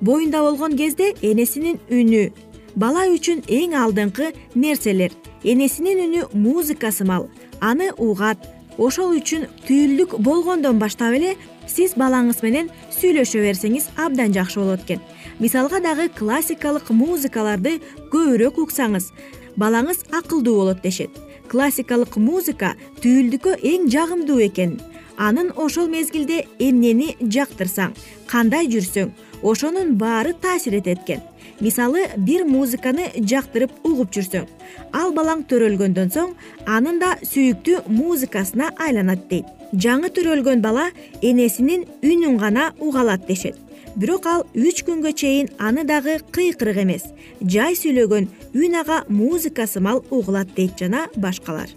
Боюнда 0.00 0.42
болгон 0.42 0.76
кезде 0.76 1.14
энесинин 1.22 1.78
үнү 1.90 2.32
бала 2.76 3.06
үчүн 3.10 3.42
эң 3.48 3.74
алдыңкы 3.74 4.32
нерселер. 4.54 5.12
Энесинин 5.44 6.04
үнү 6.06 6.28
музыка 6.34 6.92
сымал 6.92 7.28
аны 7.60 7.90
угат 7.96 8.38
ошол 8.78 9.16
үчүн 9.18 9.46
түйүлдүк 9.66 10.18
болгондон 10.22 10.78
баштап 10.78 11.14
эле 11.18 11.34
сиз 11.66 11.94
балаңыз 11.98 12.42
менен 12.46 12.70
сүйлөшө 12.94 13.42
берсеңиз 13.42 13.90
абдан 13.98 14.32
жакшы 14.34 14.60
болот 14.62 14.84
экен 14.86 15.02
мисалга 15.38 15.80
дагы 15.80 16.08
классикалык 16.08 16.90
музыкаларды 16.90 17.78
көбүрөөк 18.10 18.58
уксаңыз 18.64 19.12
балаңыз 19.58 20.04
акылдуу 20.10 20.56
болот 20.56 20.82
дешет. 20.82 21.10
Классикалык 21.48 22.16
музыка 22.18 22.74
түйүлдүккө 23.02 23.58
эң 23.62 23.88
жагымдуу 23.92 24.40
экен. 24.48 24.78
Анын 25.16 25.52
ошол 25.56 25.88
мезгилде 25.90 26.44
эмнени 26.58 27.14
жактырсаң 27.20 27.94
кандай 28.26 28.68
жүрсөң 28.70 29.12
ошонун 29.42 29.94
баары 29.98 30.34
таасир 30.34 30.78
этет 30.78 31.04
экен. 31.04 31.22
Мисалы 31.60 32.06
бир 32.16 32.44
музыканы 32.44 33.08
жактырып 33.18 33.70
угуп 33.84 34.12
жүрсөң 34.14 34.46
ал 34.92 35.14
балаң 35.14 35.46
төрөлгөндөн 35.50 36.12
соң 36.14 36.34
анын 36.66 37.00
да 37.02 37.14
сүйүктүү 37.22 37.86
музыкасына 37.86 38.74
айланат 38.78 39.26
дейт. 39.30 39.46
Жаңы 39.72 40.10
төрөлгөн 40.14 40.62
бала 40.62 40.90
энесинин 41.22 41.86
үнүн 42.02 42.38
гана 42.38 42.72
уга 42.80 43.02
алат 43.02 43.26
дешет 43.26 43.67
бирок 43.98 44.26
ал 44.30 44.46
үч 44.54 44.84
күнгө 44.86 45.12
чейин 45.12 45.50
аны 45.58 45.84
дагы 45.84 46.20
кыйкырык 46.32 46.78
эмес. 46.84 47.10
Жай 47.42 47.74
сүйлөгөн 47.74 48.28
үн 48.54 48.78
ага 48.78 49.02
музыка 49.08 49.66
сымал 49.66 50.04
угулат 50.10 50.54
дейт 50.54 50.78
жана 50.78 51.08
башкалар. 51.16 51.68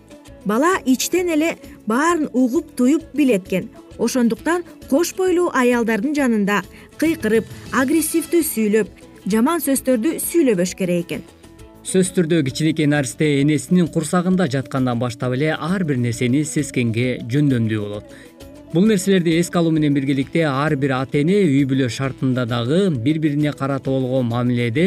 Бала 0.45 0.77
ичтен 0.85 1.29
эле 1.33 1.57
баарын 1.87 2.29
угуп 2.33 2.75
туюп 2.77 3.03
билет 3.13 3.47
экен 3.47 3.69
ошондуктан 3.97 4.63
кош 4.89 5.13
бойлуу 5.17 5.49
аялдардын 5.53 6.15
жанында 6.17 6.61
кыйкырып 7.01 7.45
агрессивдүү 7.73 8.41
сүйлөп 8.53 8.89
жаман 9.29 9.61
сөздөрдү 9.61 10.17
сүйлөбөш 10.21 10.75
керек 10.77 11.05
экен. 11.05 11.23
Сөзсүз 11.81 12.13
түрдө 12.13 12.43
кичинекей 12.45 12.85
наристе 12.85 13.27
энесинин 13.41 13.87
курсагында 13.89 14.45
жаткандан 14.53 14.99
баштап 15.01 15.33
эле 15.33 15.55
ар 15.55 15.81
бир 15.83 15.97
нерсени 15.97 16.43
сезгенге 16.45 17.15
жөндөмдүү 17.25 17.79
болот 17.81 18.11
бул 18.73 18.85
нерселерди 18.87 19.33
эске 19.35 19.57
алуу 19.59 19.71
менен 19.75 19.93
биргеликте 19.93 20.45
ар 20.47 20.77
бир 20.79 20.93
ата 20.95 21.19
эне 21.19 21.41
үй 21.43 21.65
бүлө 21.67 21.89
шартында 21.91 22.45
дагы 22.47 22.77
бири 23.03 23.19
бирине 23.19 23.51
карата 23.51 23.91
болгон 23.91 24.29
мамиледе 24.31 24.85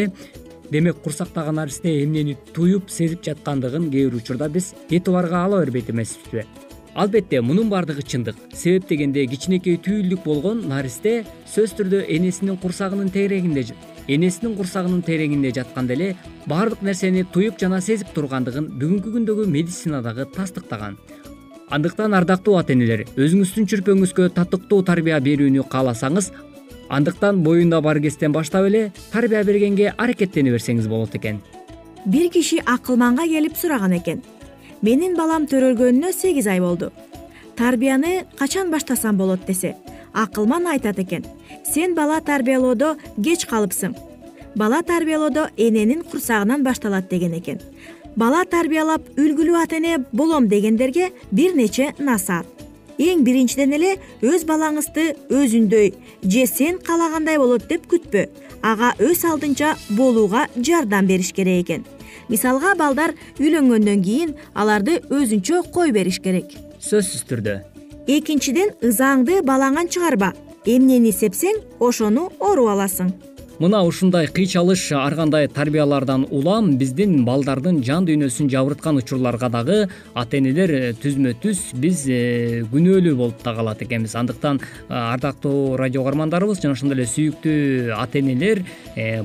демек 0.70 1.02
курсактагы 1.04 1.52
наристе 1.52 1.92
эмнени 2.02 2.36
туюп 2.54 2.88
сезип 2.88 3.20
жаткандыгын 3.26 3.90
кээ 3.92 4.08
бир 4.08 4.16
учурда 4.22 4.48
биз 4.48 4.72
этибарга 4.88 5.44
ала 5.44 5.60
бербейт 5.60 5.90
эмеспизби 5.90 6.46
албетте 6.94 7.40
мунун 7.42 7.68
баардыгы 7.68 8.02
чындык. 8.02 8.36
Себеп 8.54 8.88
дегенде 8.88 9.26
кичинекей 9.26 9.76
түйүлдүк 9.76 10.24
болгон 10.24 10.62
наристе 10.68 11.24
сөзсүз 11.50 11.76
түрдө 11.80 12.04
энесинин 12.16 12.56
курсагынын 12.62 13.10
тегерегинде 13.10 13.74
энесинин 14.08 14.54
курсагынын 14.56 15.02
тегерегинде 15.02 15.50
жатканда 15.58 15.92
эле 15.92 16.16
баардык 16.46 16.82
нерсени 16.82 17.24
туюп 17.24 17.60
жана 17.60 17.82
сезип 17.82 18.14
тургандыгын 18.14 18.70
бүгүнкү 18.78 19.12
күндөгү 19.18 19.46
медицина 19.50 20.00
дагы 20.06 20.24
тастыктаган 20.36 20.96
андыктан 21.70 22.14
ардактуу 22.14 22.56
ата 22.58 22.74
энелер 22.74 23.04
өзүңүздүн 23.16 23.68
чүрпөңүзгө 23.70 24.28
татыктуу 24.36 24.82
тарбия 24.84 25.20
берүүнү 25.24 25.64
кааласаңыз 25.72 26.30
андыктан 26.88 27.42
боюнда 27.44 27.80
бар 27.80 28.00
кезден 28.00 28.32
баштап 28.32 28.66
эле 28.68 28.92
тарбия 29.12 29.44
бергенге 29.44 29.94
аракеттене 29.96 30.52
берсеңиз 30.52 30.88
болот 30.88 31.14
экен. 31.16 31.40
Бир 32.06 32.30
киши 32.30 32.60
акылманга 32.66 33.24
келип 33.24 33.56
сураган 33.56 33.96
экен. 33.96 34.22
Менин 34.82 35.16
балам 35.16 35.46
төрөлгөнүнө 35.48 36.12
сегиз 36.12 36.46
ай 36.46 36.60
болду. 36.60 36.92
Тарбияны 37.56 38.26
качан 38.38 38.70
баштасам 38.70 39.16
болот 39.16 39.46
десе 39.46 39.76
акылман 40.12 40.66
айтат 40.66 40.98
экен 40.98 41.24
сен 41.64 41.94
бала 41.94 42.20
тарбиялоодо 42.20 42.96
кеч 43.22 43.46
калыпсың. 43.46 43.94
Бала 44.54 44.82
тарбиялоодо 44.82 45.48
эненин 45.56 46.02
курсагынан 46.02 46.62
башталат 46.62 47.08
деген 47.08 47.32
экен 47.32 47.60
бала 48.16 48.44
тарбиялап 48.44 49.06
үлгүлүү 49.18 49.60
ата 49.62 49.78
эне 49.78 49.98
болом 50.12 50.48
дегендерге 50.48 51.10
бир 51.32 51.54
нече 51.54 51.92
насаат. 51.98 52.46
Эң 52.98 53.24
биринчиден 53.26 53.74
эле 53.74 53.96
өз 54.22 54.44
балаңызды 54.46 55.16
өзүндөй 55.28 55.92
же 56.22 56.46
сен 56.46 56.78
каалагандай 56.78 57.38
болот 57.38 57.66
деп 57.68 57.88
күтпө. 57.90 58.28
Ага 58.62 58.92
өз 59.02 59.24
алдынча 59.26 59.74
болууга 59.90 60.46
жардам 60.56 61.06
бериш 61.06 61.32
керек 61.34 61.64
экен. 61.64 61.84
Мисалга 62.28 62.76
балдар 62.78 63.16
үйлөнгөндөн 63.40 64.02
кийин 64.02 64.34
аларды 64.54 65.00
өзүнчө 65.10 65.64
кой 65.74 65.92
бериш 65.92 66.20
керек? 66.22 66.54
Сөзсүз 66.78 67.26
түрдө. 67.28 67.58
Экинчиден 68.06 68.76
ызааңды 68.80 69.42
балаңан 69.42 69.90
чыгарба. 69.90 70.32
Эмнени 70.64 71.12
сепсең 71.12 71.60
ошону 71.80 72.30
оруп 72.38 72.70
аласың 72.72 73.12
мына 73.60 73.84
ушундай 73.86 74.26
кыйчалыш 74.26 74.92
ар 74.98 75.14
кандай 75.14 75.46
тарбиялардан 75.46 76.26
улам 76.30 76.72
биздин 76.78 77.24
балдардын 77.24 77.82
жан 77.86 78.06
дүйнөсүн 78.06 78.48
жабырткан 78.50 78.98
учурларга 78.98 79.48
дагы 79.48 79.76
ата 80.14 80.38
энелер 80.40 80.70
э, 80.74 80.92
түзмө 80.98 81.36
түз 81.38 81.60
биз 81.78 82.02
э, 82.10 82.64
күнөөлүү 82.72 83.14
болуп 83.14 83.44
да 83.44 83.54
калат 83.54 83.82
экенбиз. 83.86 84.16
Андыктан 84.18 84.58
э, 84.58 84.94
ардактуу 84.94 85.76
радио 85.76 86.02
каармандарыбыз 86.02 86.62
жана 86.62 86.74
ошондой 86.74 86.98
эле 86.98 87.06
сүйүктүү 87.06 87.94
ата 87.94 88.18
энелер 88.18 88.64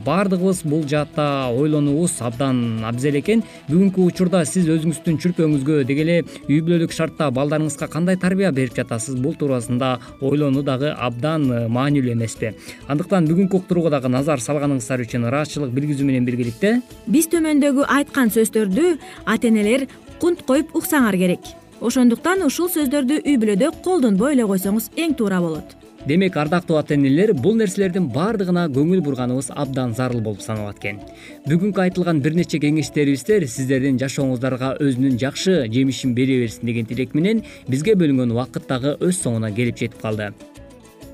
баардыгыбыз 0.05 0.61
бул 0.69 0.85
жаатта 0.85 1.49
ойлонуубуз 1.49 2.19
абдан 2.21 2.83
абзел 2.85 3.17
экен. 3.17 3.41
Бүгүнкү 3.69 4.05
учурда 4.11 4.43
сиз 4.45 4.69
өзүңүздүн 4.69 5.17
чүрпөңүзгө 5.25 5.81
деги 5.89 6.05
эле 6.05 6.19
үй 6.45 6.61
бүлөлүк 6.61 6.93
шартта 6.93 7.31
балдарыңызга 7.33 7.89
кандай 7.89 8.17
тарбия 8.17 8.51
берип 8.51 8.77
жатасыз? 8.77 9.17
Бул 9.17 9.33
туурасында 9.33 9.97
ойлонуу 10.21 10.61
дагы 10.65 10.93
абдан 10.93 11.49
маанилүү 11.73 12.13
эмеспи. 12.13 12.53
Андыктан 12.89 13.29
бүгүнкү 13.29 13.61
уктурууга 13.61 13.93
дагы 13.93 14.09
назар 14.19 14.43
салганыңыздар 14.43 15.05
үчүн 15.05 15.27
ыраазычылык 15.29 15.71
билгизүү 15.75 16.07
менен 16.07 16.27
биргеликте. 16.27 16.79
Биз 17.07 17.29
төмөндөгү 17.31 17.87
айткан 17.87 18.31
сөздөрдү 18.35 18.97
ата 19.25 19.47
энелер 19.47 19.87
кунт 20.19 20.43
коюп 20.47 20.75
уксаңар 20.75 21.17
керек. 21.19 21.53
Ошондуктан 21.79 22.43
ушул 22.43 22.67
сөздөрдү 22.73 23.21
үй 23.23 23.37
бүлөдө 23.39 23.71
колдонбой 23.85 24.35
эле 24.35 24.47
койсоңуз 24.49 24.91
эң 24.99 25.15
туура 25.15 25.39
болот. 25.39 25.77
Демек 26.07 26.35
ардактуу 26.39 26.77
ата 26.79 26.95
энелер 26.95 27.33
бул 27.33 27.55
нерселердин 27.59 28.07
баардыгына 28.11 28.67
көңүл 28.75 29.01
бурганыбыз 29.03 29.51
абдан 29.55 29.95
зарыл 29.95 30.21
болуп 30.23 30.43
саналат 30.43 30.79
экен. 30.79 30.99
Бүгүнкү 31.47 31.83
айтылган 31.85 32.21
бир 32.23 32.35
нече 32.35 32.59
кеңештерибиздер 32.59 33.47
сиздердин 33.47 33.99
жашооңуздарга 33.99 34.77
өзүнүн 34.83 35.19
жакшы 35.19 35.61
жемишин 35.71 36.15
бере 36.15 36.39
берсин 36.43 36.71
деген 36.71 36.87
тилек 36.87 37.15
менен 37.15 37.43
бизге 37.67 37.95
бөлүнгөн 37.99 38.31
убакыт 38.35 38.67
дагы 38.71 38.95
өз 38.99 39.19
соңуна 39.23 39.51
келип 39.55 39.79
жетип 39.79 39.99
калды 40.01 40.31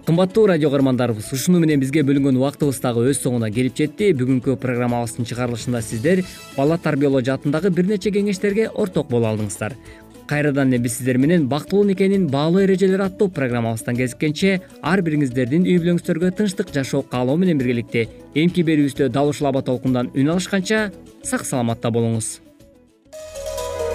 кымбаттуу 0.06 0.46
радио 0.46 0.70
каармандарыбыз 0.70 1.32
ушуну 1.34 1.60
менен 1.60 1.80
бизге 1.82 2.04
бөлүнгөн 2.06 2.38
убактыбыз 2.38 2.78
дагы 2.84 3.08
өз 3.10 3.24
соңуна 3.24 3.50
келип 3.50 3.74
жетти. 3.80 4.12
Бүгүнкү 4.14 4.54
программабыздын 4.62 5.26
чыгарылышында 5.26 5.82
сиздер 5.82 6.22
бала 6.56 6.78
тарбиялоо 6.78 7.24
жаатындагы 7.26 7.72
бир 7.74 7.90
нече 7.90 8.14
кеңештерге 8.14 8.70
орток 8.70 9.10
боло 9.10 9.32
алдыңыздар. 9.32 9.74
Кайрадан 10.30 10.70
эле 10.70 10.84
биз 10.86 11.00
сиздер 11.00 11.18
менен 11.18 11.48
бактылуу 11.50 11.84
никенин 11.90 12.28
баалуу 12.30 12.62
эрежелери 12.62 13.02
аттуу 13.02 13.30
программабыздан 13.34 13.98
кезишкенче 13.98 14.62
ар 14.82 15.02
бириңиздердин 15.02 15.66
үй 15.66 15.82
бүлөңүздөргө 15.82 16.34
тынчтык 16.38 16.74
жашоо 16.74 17.02
каалоо 17.02 17.38
менен 17.42 17.58
биргеликте 17.58 18.08
эмки 18.36 18.62
берүүбүздө 18.62 19.10
дал 19.10 19.34
ушул 19.34 19.50
аба 19.50 19.66
толкундан 19.66 20.14
үн 20.14 20.34
алышканча 20.38 20.92
сак 21.24 21.46
саламатта 21.46 21.94
болуңуз 21.94 22.45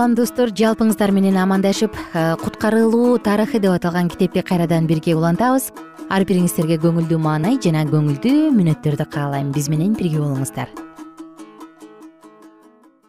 салам 0.00 0.14
достор. 0.16 0.48
Жалпыңыздар 0.48 1.10
менен 1.12 1.36
амандашып 1.36 1.92
э, 1.92 2.36
куткарылуу 2.40 3.18
тарыхы 3.20 3.58
деп 3.60 3.74
аталган 3.74 4.08
китепти 4.08 4.40
кайрадан 4.40 4.86
бирге 4.88 5.12
улантабыз. 5.12 5.66
Ар 6.08 6.24
бириңиздерге 6.24 6.78
көңүлдүү 6.80 7.18
маанай 7.20 7.58
жана 7.60 7.82
көңүлдүү 7.84 8.48
мүнөттөрдү 8.56 9.04
каалайм. 9.12 9.50
Биз 9.52 9.68
менен 9.68 9.92
бирге 9.98 10.22
болуңуздар. 10.22 10.72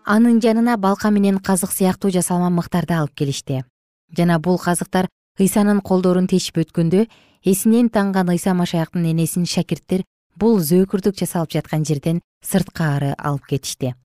Анын 0.04 0.42
жанына 0.44 0.76
балка 0.76 1.14
менен 1.16 1.40
казык 1.40 1.72
сыяктуу 1.72 2.12
жасалма 2.12 2.52
мыктарды 2.52 2.98
алып 3.00 3.16
келишти. 3.16 3.64
Жана 4.12 4.40
бул 4.40 4.60
казыктар 4.60 5.08
ыйсанын 5.40 5.80
колдорун 5.80 6.28
тешип 6.28 6.60
өткөндө 6.60 7.08
эсинен 7.46 7.88
танган 7.88 8.36
ыйса 8.36 8.52
машаяктын 8.54 9.08
энесин 9.14 9.48
шакирттер 9.48 10.04
бул 10.36 10.60
зөөкүрдүк 10.60 11.16
жасалып 11.24 11.56
жаткан 11.56 11.88
жерден 11.88 12.20
сырткары 12.44 13.16
алып 13.16 13.48
кетишти 13.48 13.96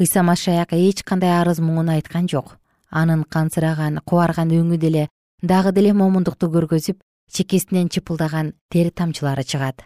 ыйса 0.00 0.22
машаяк 0.22 0.72
эч 0.72 1.02
кандай 1.04 1.36
арыз 1.40 1.60
муңун 1.60 1.90
айткан 1.92 2.26
жок. 2.28 2.56
Анын 2.90 3.22
кансыраган 3.24 4.00
кубарган 4.04 4.48
өңү 4.48 4.78
деле 4.80 5.08
дагы 5.42 5.72
деле 5.76 5.92
момундукту 5.92 6.48
көргөзүп 6.48 6.98
чекесинен 7.30 7.88
чыпылдаган 7.92 8.54
тер 8.72 8.90
тамчылары 8.90 9.44
чыгат. 9.44 9.84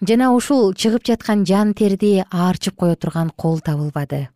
Жана 0.00 0.32
ушул 0.32 0.72
чыгып 0.72 1.04
жаткан 1.04 1.44
жан 1.44 1.74
терди 1.74 2.24
аарчып 2.30 2.76
кое 2.80 2.96
турган 2.96 3.30
кол 3.36 3.60
табылбады. 3.60 4.30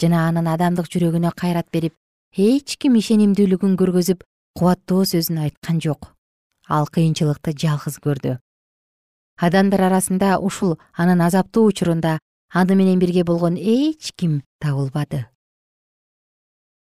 Жана 0.00 0.26
анын 0.28 0.50
адамдык 0.50 0.90
жүрөгүнө 0.90 1.30
кайрат 1.38 1.70
берип 1.70 1.94
эч 2.34 2.76
ким 2.76 2.98
ишенимдүүлүгүн 2.98 3.78
көргөзүп 3.78 4.24
кубаттоо 4.58 5.04
сөзүн 5.06 5.38
айткан 5.46 5.78
жок. 5.80 6.10
Ал 6.68 6.90
кыйынчылыкты 6.90 7.54
жалгыз 7.54 8.02
көрдү. 8.02 8.38
Адамдар 9.38 9.86
арасында 9.86 10.40
ушул 10.42 10.76
анын 10.92 11.22
азаптуу 11.22 11.68
учурунда 11.70 12.18
аны 12.52 12.74
менен 12.74 12.98
бирге 12.98 13.24
болгон 13.24 13.56
эч 13.56 14.12
ким 14.16 14.42
табылбады. 14.60 15.26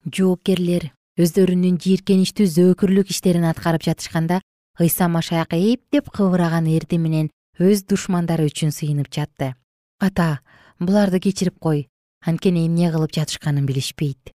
Жоопкерлер 0.05 0.91
өздөрүнүн 1.19 1.79
жийиркеничтүү 1.81 2.45
зөөкүрлүк 2.47 3.09
иштерин 3.11 3.47
аткарып 3.49 3.83
жатышканда 3.83 4.39
ыйса 4.79 5.09
машаяк 5.09 5.53
эптеп 5.53 6.09
кыбыраган 6.13 6.69
эрди 6.71 6.97
менен 6.97 7.31
өз 7.59 7.83
душмандары 7.83 8.47
үчүн 8.47 8.71
сыйынып 8.71 9.09
жатты. 9.11 9.55
Ата 9.99 10.39
буларды 10.79 11.19
кечирип 11.19 11.59
кой 11.59 11.89
анткени 12.23 12.67
эмне 12.67 12.91
кылып 12.91 13.11
жатышканын 13.11 13.65
билишпейт 13.65 14.31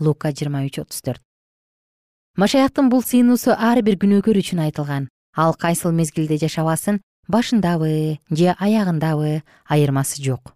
лука 0.00 0.32
жыйырма 0.32 0.64
үч 0.66 0.80
отуз 0.82 1.00
төрт. 1.04 1.22
Машаяктын 2.34 2.90
бул 2.90 3.04
сыйынуусу 3.06 3.54
ар 3.54 3.78
бир 3.86 3.94
күнөөкөр 4.00 4.40
үчүн 4.42 4.64
айтылган. 4.66 5.06
Ал 5.36 5.54
кайсыл 5.54 5.92
мезгилде 5.94 6.38
жашабасын 6.42 7.00
башындабы 7.28 8.18
же 8.30 8.56
аягындабы 8.58 9.42
айырмасы 9.70 10.22
жок 10.22 10.53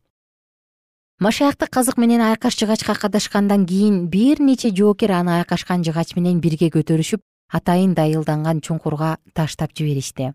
машаякты 1.18 1.66
казык 1.66 1.96
менен 1.98 2.20
айкаш 2.22 2.54
жыгачка 2.54 2.94
кадашкандан 2.94 3.66
кийин 3.66 4.07
бир 4.07 4.38
нече 4.40 4.70
жоокер 4.70 5.11
аны 5.11 5.40
айкашкан 5.40 5.83
жыгач 5.83 6.14
менен 6.14 6.38
бирге 6.40 6.68
көтөрүшүп 6.70 7.20
атайын 7.50 7.94
дайылданган 7.94 8.61
чуңкурга 8.61 9.16
таштап 9.35 9.74
жиберишти. 9.74 10.33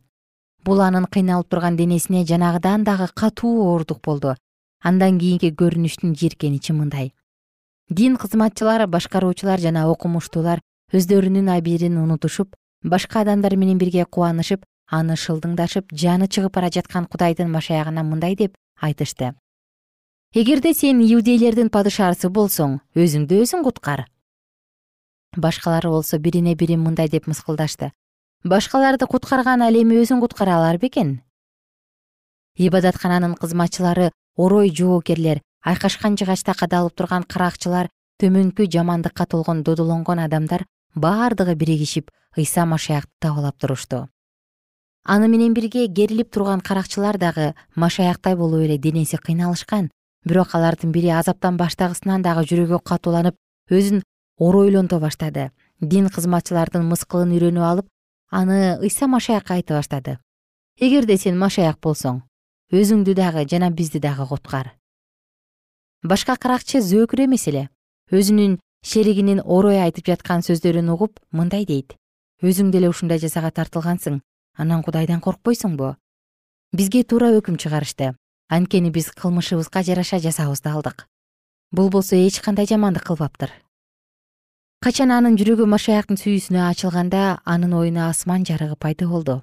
Бул 0.65 0.82
анын 0.82 1.06
кыйналып 1.06 1.48
турган 1.48 1.78
денесине 1.78 2.26
жанагыдан 2.26 2.84
дагы 2.84 3.08
катуу 3.15 3.69
оорундук 3.69 4.02
болду. 4.04 4.36
Андан 4.84 5.19
кийинки 5.19 5.54
көрүнүштүн 5.56 6.17
жийиркеничи 6.19 6.74
мындай. 6.74 7.13
Дин 7.89 8.17
кызматчылары 8.17 8.88
башкаруучулар 8.88 9.60
жана 9.60 9.88
окумуштуулар 9.88 10.60
өздөрүнүн 10.91 11.48
абийирин 11.56 11.98
унутушуп 11.98 12.56
башка 12.84 13.22
адамдар 13.22 13.56
менен 13.56 13.78
бирге 13.78 14.04
кубанышып 14.04 14.65
аны 14.91 15.15
шылдыңдашып 15.15 15.96
жаны 15.96 16.28
чыгып 16.28 16.54
бара 16.60 16.69
жаткан 16.69 17.06
кудайдын 17.06 17.52
машаягына 17.52 18.04
мындай 18.04 18.36
деп 18.36 18.56
айтышты 18.82 19.34
эгерде 20.34 20.74
сен 20.74 21.02
иудейлердин 21.02 21.69
падышасы 21.69 22.30
болсоң 22.30 22.80
өзүңдү 22.96 23.43
өзүң 23.43 23.63
куткар. 23.63 24.08
Башкалары 25.38 25.89
болсо 25.89 26.17
бирине 26.17 26.56
бири 26.56 26.78
мындай 26.78 27.10
деп 27.10 27.28
мыскылдашты. 27.28 27.91
Башкаларды 28.43 29.08
куткарган 29.08 29.62
ал 29.62 29.76
эми 29.78 30.02
өзүн 30.02 30.19
куткара 30.19 30.58
алар 30.58 30.78
бекен 30.78 31.22
ибадаткананын 32.56 33.36
кызматчылары 33.39 34.12
орой 34.38 34.69
жоокерлер 34.69 35.39
айкашкан 35.63 36.17
жыгачта 36.19 36.54
кадалып 36.54 36.93
турган 36.93 37.24
каракчылар 37.24 37.89
төмөнкү 38.22 38.67
жамандыкка 38.76 39.26
толгон 39.26 39.63
додолонгон 39.63 40.19
адамдар 40.19 40.65
бардыгы 40.93 41.56
биригишип 41.56 42.12
ыйса 42.38 42.65
машаякты 42.65 43.10
табалап 43.19 43.58
турушту 43.58 44.08
аны 45.04 45.28
менен 45.28 45.54
бирге 45.54 45.88
керилип 45.88 46.30
турган 46.30 46.62
каракчылар 46.62 47.17
дагы 47.17 47.54
машаяктай 47.76 48.36
болуп 48.36 48.67
эле 48.67 48.78
денеси 48.78 49.17
кыйналышкан 49.17 49.89
бирок 50.26 50.56
алардын 50.56 50.92
бири 50.92 51.10
азаптан 51.14 51.58
баштагысынан 51.58 52.22
дагы 52.22 52.46
жүрөгү 52.50 52.80
катууланып 52.84 53.36
өзүн 53.72 54.04
оройлонто 54.40 55.00
баштады. 55.00 55.52
Дин 55.82 56.10
кызматчылардын 56.10 56.86
мыскылын 56.88 57.34
үйрөнүп 57.36 57.66
алып 57.72 57.90
аны 58.32 58.78
ыйса 58.80 59.08
машаякка 59.08 59.56
айта 59.56 59.76
баштады. 59.80 60.20
Эгерде 60.80 61.18
сен 61.18 61.38
машаяк 61.38 61.80
болсоң 61.82 62.24
өзүңдү 62.72 63.14
дагы 63.14 63.46
жана 63.50 63.70
бизди 63.70 64.00
дагы 64.00 64.26
куткар 64.28 64.74
башка 66.04 66.36
каракчы 66.36 66.82
зөөкүр 66.84 67.24
эмес 67.26 67.48
эле. 67.48 67.70
Өзүнүн 68.12 68.58
шеригинин 68.84 69.40
орой 69.40 69.80
айтып 69.80 70.10
жаткан 70.12 70.44
сөздөрүн 70.44 70.92
угуп 70.92 71.20
мындай 71.32 71.66
дейт. 71.66 71.96
Өзүң 72.44 72.72
деле 72.76 72.90
ушундай 72.92 73.22
жазага 73.24 73.54
тартылгансың 73.56 74.20
анан 74.60 74.84
кудайдан 74.84 75.22
коркпойсуңбу? 75.24 75.96
Бизге 76.76 77.04
туура 77.08 77.32
өкүм 77.38 77.56
чыгарышты 77.56 78.12
анткени 78.50 78.90
биз 78.90 79.12
кылмышыбызга 79.12 79.84
жараша 79.84 80.20
жазабызды 80.20 80.70
алдык. 80.70 81.08
Бул 81.72 81.90
болсо 81.90 82.16
эч 82.16 82.40
кандай 82.42 82.66
жамандык 82.66 83.04
кылбаптыр. 83.04 83.52
Качан 84.84 85.12
анын 85.12 85.38
жүрөгү 85.40 85.66
машаяктын 85.66 86.20
сүйүүсүнө 86.20 86.68
ачылганда 86.70 87.40
анын 87.46 87.74
оюна 87.74 88.10
асман 88.10 88.44
жарыгы 88.44 88.76
пайда 88.76 89.08
болду? 89.08 89.42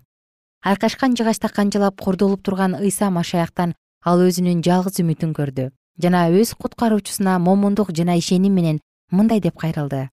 Айкашкан 0.63 1.17
жыгачта 1.17 1.49
канжалап 1.49 2.01
кордолуп 2.01 2.43
турган 2.43 2.75
ыйса 2.77 3.11
машаяктан 3.11 3.75
ал 4.05 4.21
өзүнүн 4.21 4.61
жалгыз 4.61 5.01
үмүтүн 5.01 5.33
көрдү. 5.33 5.71
Жана 6.03 6.29
өз 6.29 6.55
куткаруучусуна 6.55 7.39
момундук 7.39 7.93
жана 7.97 8.19
ишеним 8.21 8.55
менен 8.55 8.81
мындай 9.11 9.41
деп 9.41 9.57
кайрылды. 9.57 10.11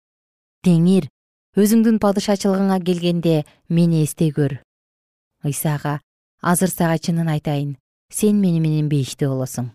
Теңир 0.63 1.11
өзүңдүн 1.57 1.99
падышачылыгыңа 1.99 2.79
келгенде 2.85 3.45
мени 3.69 4.05
эстей 4.05 4.31
көр 4.31 4.61
ыйса 5.47 6.01
азыр 6.43 6.71
сага 6.71 6.99
чынын 6.99 7.29
айтайын 7.33 7.77
сен 8.13 8.41
мени 8.41 8.61
менен 8.61 8.89
бейиштүү 8.93 9.29
болосуң 9.33 9.71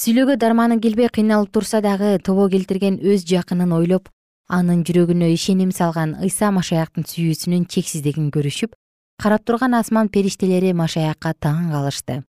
сүйлөөгө 0.00 0.36
дарманы 0.38 0.80
келбей 0.80 1.08
кыйналып 1.08 1.50
турса 1.54 1.80
дагы 1.80 2.18
тобо 2.22 2.48
келтирген 2.48 3.00
өз 3.02 3.24
жакынын 3.26 3.72
ойлоп 3.74 4.08
анын 4.50 4.82
жүрөгүнө 4.86 5.30
ишеним 5.34 5.70
салган 5.74 6.16
ыйса 6.26 6.50
машаяктын 6.54 7.06
сүйүүсүнүн 7.06 7.66
чексиздигин 7.70 8.30
көрүшүп 8.34 8.74
карап 9.22 9.44
турган 9.46 9.74
асман 9.78 10.08
периштелери 10.08 10.72
машаякка 10.72 11.34
таң 11.34 11.70
калышты. 11.70 12.22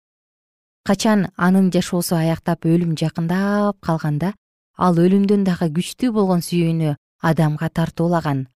Качан 0.84 1.28
анын 1.36 1.70
жашоосу 1.70 2.16
аяктап 2.16 2.66
өлүм 2.66 2.96
жакындап 2.98 3.78
калганда 3.80 4.32
ал 4.76 4.98
өлүмдөн 4.98 5.44
дагы 5.46 5.70
күчтүү 5.76 6.12
болгон 6.16 6.42
сүйүүнү 6.44 6.96
адамга 7.22 7.68
тартуулаган. 7.68 8.48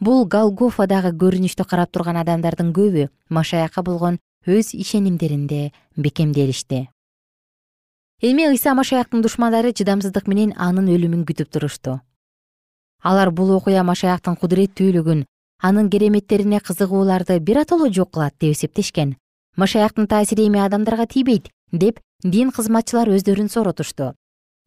Бул 0.00 0.26
голгофадагы 0.26 1.14
көрүнүштү 1.22 1.66
карап 1.70 1.92
турган 1.94 2.18
адамдардын 2.22 2.74
көбү 2.76 3.08
машаякка 3.30 3.82
болгон 3.82 4.18
өз 4.46 4.74
ишенимдеринде 4.74 5.72
бекемделишти. 5.96 6.88
Эми 8.20 8.46
ыйса 8.48 8.74
машаяктын 8.74 9.22
душмандары 9.22 9.72
чыдамсыздык 9.72 10.26
менен 10.26 10.54
анын 10.56 10.88
өлүмүн 10.88 11.26
күтүп 11.26 11.50
турушту 11.50 12.00
алар 13.02 13.30
бул 13.34 13.50
окуя 13.56 13.82
машаяктын 13.82 14.36
кудуреттүүлүгүн 14.38 15.24
анын 15.62 15.90
кереметтерине 15.90 16.60
кызыгууларды 16.60 17.38
биротоло 17.40 17.90
жок 17.90 18.12
кылат 18.14 18.34
деп 18.40 18.54
эсептешкен. 18.54 19.16
Машаяктын 19.56 20.06
таасири 20.06 20.46
эми 20.46 20.60
адамдарга 20.62 21.06
тийбейт 21.06 21.50
деп 21.72 22.00
дин 22.22 22.50
кызматчылар 22.50 23.10
өздөрүн 23.10 23.50
сооротушту 23.50 24.14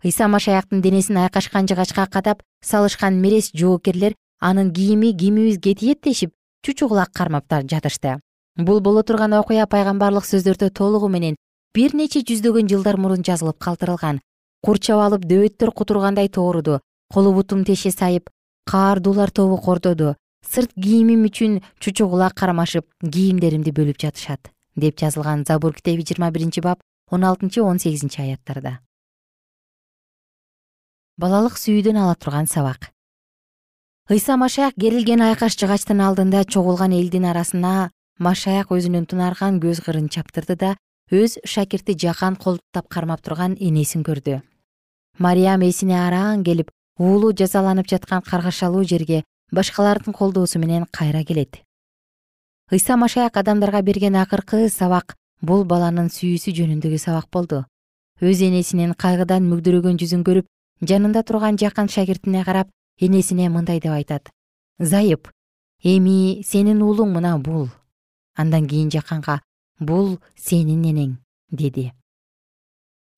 ыйса 0.04 0.28
машаяктын 0.28 0.82
денесин 0.82 1.18
айкашкан 1.18 1.68
жыгачка 1.68 2.06
кадап 2.08 2.44
салышкан 2.62 3.20
мерез 3.22 3.50
жоокерлер 3.54 4.14
анын 4.40 4.74
кийими 4.74 5.12
кимибизге 5.12 5.74
тиет 5.74 6.02
дешип 6.04 6.34
чучу 6.62 6.88
кулак 6.90 7.12
кармап 7.12 7.46
жатышты 7.50 8.20
бул 8.58 8.80
боло 8.80 9.04
турган 9.04 9.34
окуя 9.34 9.66
пайгамбарлык 9.68 10.26
сөздөрдө 10.26 10.70
толугу 10.70 11.10
менен 11.10 11.36
бир 11.76 11.96
нече 11.96 12.22
жүздөгөн 12.24 12.70
жылдар 12.72 12.98
мурун 12.98 13.24
жазылып 13.24 13.60
калтырылган. 13.60 14.22
Курчап 14.64 15.02
алып 15.04 15.26
дөбөттөр 15.28 15.72
кутургандай 15.72 16.30
тооруду 16.30 16.80
колу 17.14 17.34
бутум 17.34 17.66
теше 17.66 17.92
сайып 17.92 18.30
каардуулар 18.66 19.32
тобу 19.32 19.58
кордоду 19.58 20.16
сырт 20.42 20.72
кийимим 20.74 21.26
үчүн 21.28 21.62
чучу 21.80 22.10
кармашып 22.36 22.86
кийимдеримди 23.04 23.72
бөлүп 23.72 24.00
жатышат 24.00 24.52
деп 24.76 24.98
жазылган 24.98 25.46
забур 25.46 25.74
китеби 25.74 26.04
жыйырма 26.04 26.32
биринчи 26.32 26.62
бап 26.62 26.80
он 27.12 27.24
алтынчы 27.24 27.62
он 27.62 27.80
сегизинчи 27.80 28.22
аяттарда. 28.22 28.80
Балалык 31.18 31.58
сүйүүдөн 31.58 31.98
ала 31.98 32.16
турган 32.16 32.48
сабак. 32.48 32.92
Ыйса 34.10 34.38
машаяк 34.38 34.76
керилген 34.76 35.22
айкаш 35.22 35.56
жыгачтын 35.58 36.02
алдында 36.02 36.44
чогулган 36.44 36.92
элдин 36.92 37.26
арасына 37.26 37.92
машаяк 38.20 38.72
өзүнүн 38.72 39.06
тунарган 39.12 39.60
көз 39.60 39.82
кырын 39.84 40.08
чаптырды 40.10 40.56
да 40.56 40.76
өз 41.12 41.38
шакирти 41.44 41.98
жакан 42.00 42.36
колтуктап 42.36 42.88
кармап 42.88 43.22
турган 43.22 43.58
энесин 43.60 44.04
көрдү. 44.04 44.42
Мариям 45.20 45.62
эсине 45.62 46.00
араң 46.00 46.44
келип 46.44 46.72
уулу 46.98 47.34
жазаланып 47.34 47.88
жаткан 47.88 48.22
каргашалуу 48.22 48.84
жерге 48.84 49.24
башкалардын 49.52 50.14
колдоосу 50.14 50.60
менен 50.60 50.86
кайра 50.92 51.24
келет. 51.24 51.62
Ыйса 52.72 52.96
машаяк 52.98 53.38
адамдарга 53.38 53.82
берген 53.82 54.16
акыркы 54.16 54.70
сабак 54.70 55.16
бул 55.42 55.66
баланын 55.66 56.10
сүйүүсү 56.10 56.56
жөнүндөгү 56.56 56.98
сабак 56.98 57.30
болду. 57.32 57.66
Өз 58.22 58.42
энесинин 58.42 58.96
кайгыдан 58.96 59.44
мүгдүрөгөн 59.52 60.00
жүзүн 60.00 60.24
көрүп 60.24 60.48
жанында 60.82 61.24
турган 61.24 61.60
жакын 61.60 61.92
шакиртине 61.92 62.44
карап 62.46 62.72
энесине 63.00 63.50
мындай 63.50 63.80
деп 63.80 63.92
айтат. 63.92 64.32
Зайып 64.80 65.30
эми 65.84 66.44
сенин 66.44 66.82
уулуң 66.82 67.12
мына 67.12 67.38
бул 67.38 67.70
андан 68.36 68.68
кийин 68.68 68.90
жаканга 68.92 69.42
бул 69.80 70.20
сенин 70.36 70.84
энең 70.84 71.16
деди. 71.52 71.92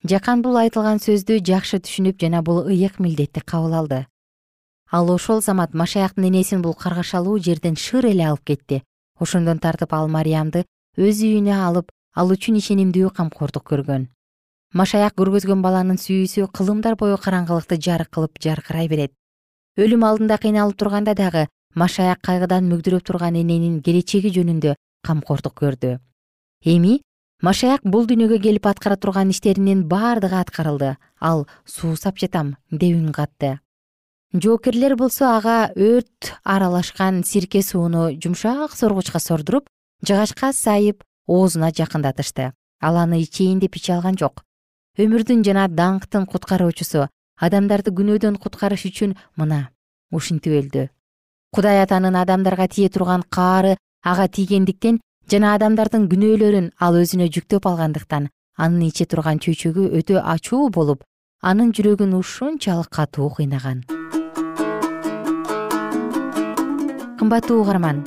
Жакан 0.04 0.42
бул 0.42 0.58
айтылган 0.58 1.02
сөздү 1.02 1.40
жакшы 1.42 1.80
түшүнүп 1.82 2.20
жана 2.22 2.42
бул 2.42 2.68
ыйык 2.68 3.00
милдетти 3.00 3.42
кабыл 3.42 3.74
алды. 3.74 4.06
Ал 4.92 5.10
ошол 5.12 5.42
замат 5.42 5.74
машаяктын 5.74 6.30
энесин 6.30 6.62
бул 6.62 6.74
каргашалуу 6.74 7.40
жерден 7.40 7.76
шыр 7.76 8.06
эле 8.06 8.28
алып 8.28 8.44
кетти. 8.46 8.84
Ошондон 9.20 9.60
тартып 9.60 9.94
ал 9.94 10.08
мариямды 10.08 10.66
өз 10.98 11.24
үйүнө 11.26 11.58
алып 11.68 11.92
ал 12.16 12.32
үчүн 12.32 12.62
ишенимдүү 12.62 13.10
камкордук 13.18 13.66
көргөн. 13.68 14.08
Машаяк 14.74 15.18
көргөзгөн 15.18 15.62
баланын 15.62 15.98
сүйүүсү 15.98 16.48
кылымдар 16.54 16.96
бою 16.96 17.18
караңгылыкты 17.18 17.80
жарык 17.82 18.10
кылып 18.14 18.40
жаркырай 18.44 18.88
берет. 18.88 19.14
Өлүм 19.78 20.06
алдында 20.06 20.38
кыйналып 20.38 20.78
турганда 20.78 21.14
дагы 21.16 21.48
машаяк 21.76 22.22
кайгыдан 22.22 22.70
мүгдүрөп 22.72 23.04
турган 23.06 23.36
эненин 23.36 23.82
келечеги 23.82 24.32
жөнүндө 24.38 24.76
камкордук 25.04 25.54
көрдү. 25.62 26.00
Эми 26.66 27.02
машаяк 27.42 27.84
бул 27.84 28.08
дүйнөгө 28.08 28.40
келип 28.42 28.66
аткара 28.66 28.98
турган 28.98 29.30
иштеринин 29.30 29.86
баардыгы 29.88 30.40
аткарылды. 30.40 30.98
Ал 31.20 31.48
суусап 31.66 32.18
жатам 32.18 32.56
деп 32.72 32.98
үн 32.98 33.12
катты. 33.12 33.60
Жоокерлер 34.34 34.96
болсо 34.96 35.38
ага 35.38 35.72
өрт 35.76 36.34
аралашкан 36.44 37.24
сирке 37.24 37.62
сууну 37.62 38.10
жумшак 38.20 38.76
соргучка 38.76 39.20
сордуруп 39.20 39.70
жыгачка 40.04 40.52
сайып 40.54 41.04
оозуна 41.28 41.72
жакындатышты. 41.72 42.54
Ал 42.82 42.98
аны 42.98 43.22
ичейин 43.22 43.60
деп 43.60 43.76
иче 43.76 43.94
алган 43.94 44.18
жок. 44.18 44.44
Өмүрдүн 44.98 45.44
жана 45.46 45.68
даңктын 45.70 46.26
куткаруучусу 46.26 47.08
адамдарды 47.38 47.94
күнөөдөн 47.94 48.38
куткарыш 48.42 48.88
үчүн 48.90 49.16
мына 49.38 49.70
ушинтип 50.12 50.54
өлдү. 50.60 50.88
Кудай 51.54 51.82
атанын 51.84 52.18
адамдарга 52.18 52.68
тие 52.68 52.90
турган 52.90 53.24
каары 53.30 53.78
ага 54.04 54.28
тийгендиктен 54.28 55.00
жана 55.32 55.54
адамдардын 55.58 56.08
күнөөлөрүн 56.12 56.72
ал 56.80 56.98
өзүнө 57.02 57.28
жүктөп 57.36 57.68
алгандыктан 57.70 58.30
анын 58.58 58.88
иче 58.90 59.06
турган 59.06 59.40
чөйчөгү 59.44 59.90
өтө 60.00 60.22
ачуу 60.34 60.70
болуп 60.74 61.04
анын 61.42 61.74
жүрөгүн 61.76 62.14
ушунчалык 62.18 62.90
катуу 62.90 63.30
кыйнаган. 63.38 63.84
Кымбаттуу 67.20 67.62
угарман 67.62 68.04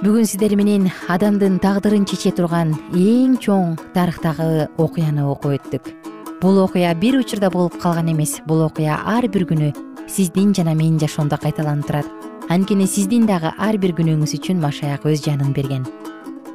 бүгүн 0.00 0.28
сиздер 0.28 0.54
менен 0.56 0.90
адамдын 1.08 1.58
тагдырын 1.64 2.06
чече 2.08 2.32
турган 2.36 2.74
эң 2.92 3.38
чоң 3.40 3.76
тарыхтагы 3.96 4.68
окуяны 4.76 5.24
окуп 5.28 5.58
өттүк. 5.58 5.90
Бул 6.40 6.60
окуя 6.64 6.94
бир 6.94 7.18
учурда 7.20 7.50
болуп 7.50 7.78
калган 7.80 8.12
эмес 8.12 8.40
бул 8.46 8.62
окуя 8.66 9.00
ар 9.16 9.28
бир 9.28 9.46
күнү 9.48 9.72
сиздин 10.08 10.52
жана 10.54 10.74
менин 10.74 11.00
жашоомдо 11.00 11.38
кайталанып 11.40 11.86
турат 11.88 12.33
анткени 12.48 12.86
сиздин 12.86 13.26
дагы 13.26 13.52
ар 13.58 13.78
бир 13.80 13.94
күнөөңүз 13.96 14.34
үчүн 14.36 14.60
машаяк 14.62 15.06
өз 15.08 15.24
жанын 15.24 15.54
берген. 15.56 15.86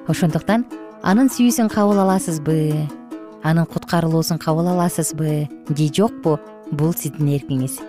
Ошондуктан 0.10 0.66
анын 1.02 1.30
сүйүүсүн 1.34 1.72
кабыл 1.74 2.02
аласызбы? 2.04 2.86
Анын 3.44 3.66
куткарылуусун 3.66 4.38
кабыл 4.38 4.70
аласызбы? 4.74 5.48
Же 5.70 5.90
жокпу? 5.94 6.38
Бул 6.72 6.94
сиздин 6.94 7.34
эркиңиз. 7.34 7.80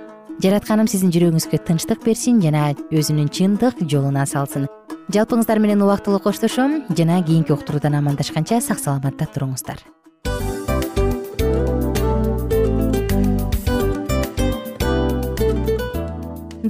Жаратканым 0.40 0.88
сиздин 0.88 1.12
жүрөгүңүзгө 1.12 1.60
тынчтык 1.68 2.04
берсин 2.06 2.40
жана 2.40 2.70
өзүнүн 2.88 3.28
чындык 3.28 3.84
жолуна 3.84 4.24
салсын. 4.26 4.68
Жалпыңыздар 5.12 5.60
менен 5.60 5.82
убактылуу 5.84 6.22
коштошом 6.24 6.82
жана 6.96 7.22
кийинки 7.22 7.52
уктуруудан 7.52 7.98
амандашканча 8.00 8.62
сак 8.64 8.78
саламатта 8.80 9.28
туруңуздар 9.34 9.82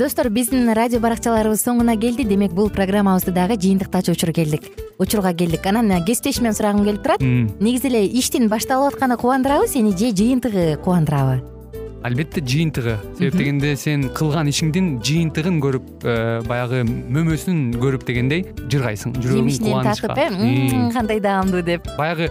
достор 0.01 0.31
биздин 0.33 0.73
радио 0.73 0.97
баракчаларыбыз 0.97 1.61
соңуна 1.61 1.93
келди. 2.01 2.25
Демек 2.25 2.55
бул 2.57 2.71
программабызды 2.73 3.35
дагы 3.37 3.59
жыйынтыктаочу 3.61 4.15
учур 4.15 4.33
келдик. 4.33 4.65
Учурга 4.97 5.35
келдик. 5.37 5.67
Анан 5.69 5.93
кесиптешимден 6.07 6.57
сурагым 6.57 6.87
келип 6.87 7.03
турат. 7.05 7.21
Негизи 7.21 7.91
эле 7.91 8.07
иштин 8.07 8.49
башталып 8.49 8.95
атканы 8.95 9.19
кубандырабы 9.21 9.69
сени 9.69 9.93
же 9.93 10.09
жыйынтыгы 10.17 10.79
кубандырабы? 10.81 11.43
Албетте 12.03 12.41
жыйынтыгы. 12.41 12.97
Себеп 13.19 13.37
дегенде 13.37 13.75
сен 13.77 14.09
кылган 14.09 14.49
ишиңдин 14.49 15.03
жыйынтыгын 15.05 15.61
көрүп 15.61 16.09
э, 16.09 16.41
баягы 16.49 16.81
мөмөсүн 16.89 17.75
көрүп 17.77 18.09
дегендей 18.09 18.47
жыргайсың 18.73 19.19
жүрөгүң 19.21 19.53
жемишинен 19.53 19.85
татып 19.85 20.17
э 20.17 20.89
кандай 20.95 21.21
даамдуу 21.21 21.61
деп. 21.61 21.85
Баягы 21.99 22.31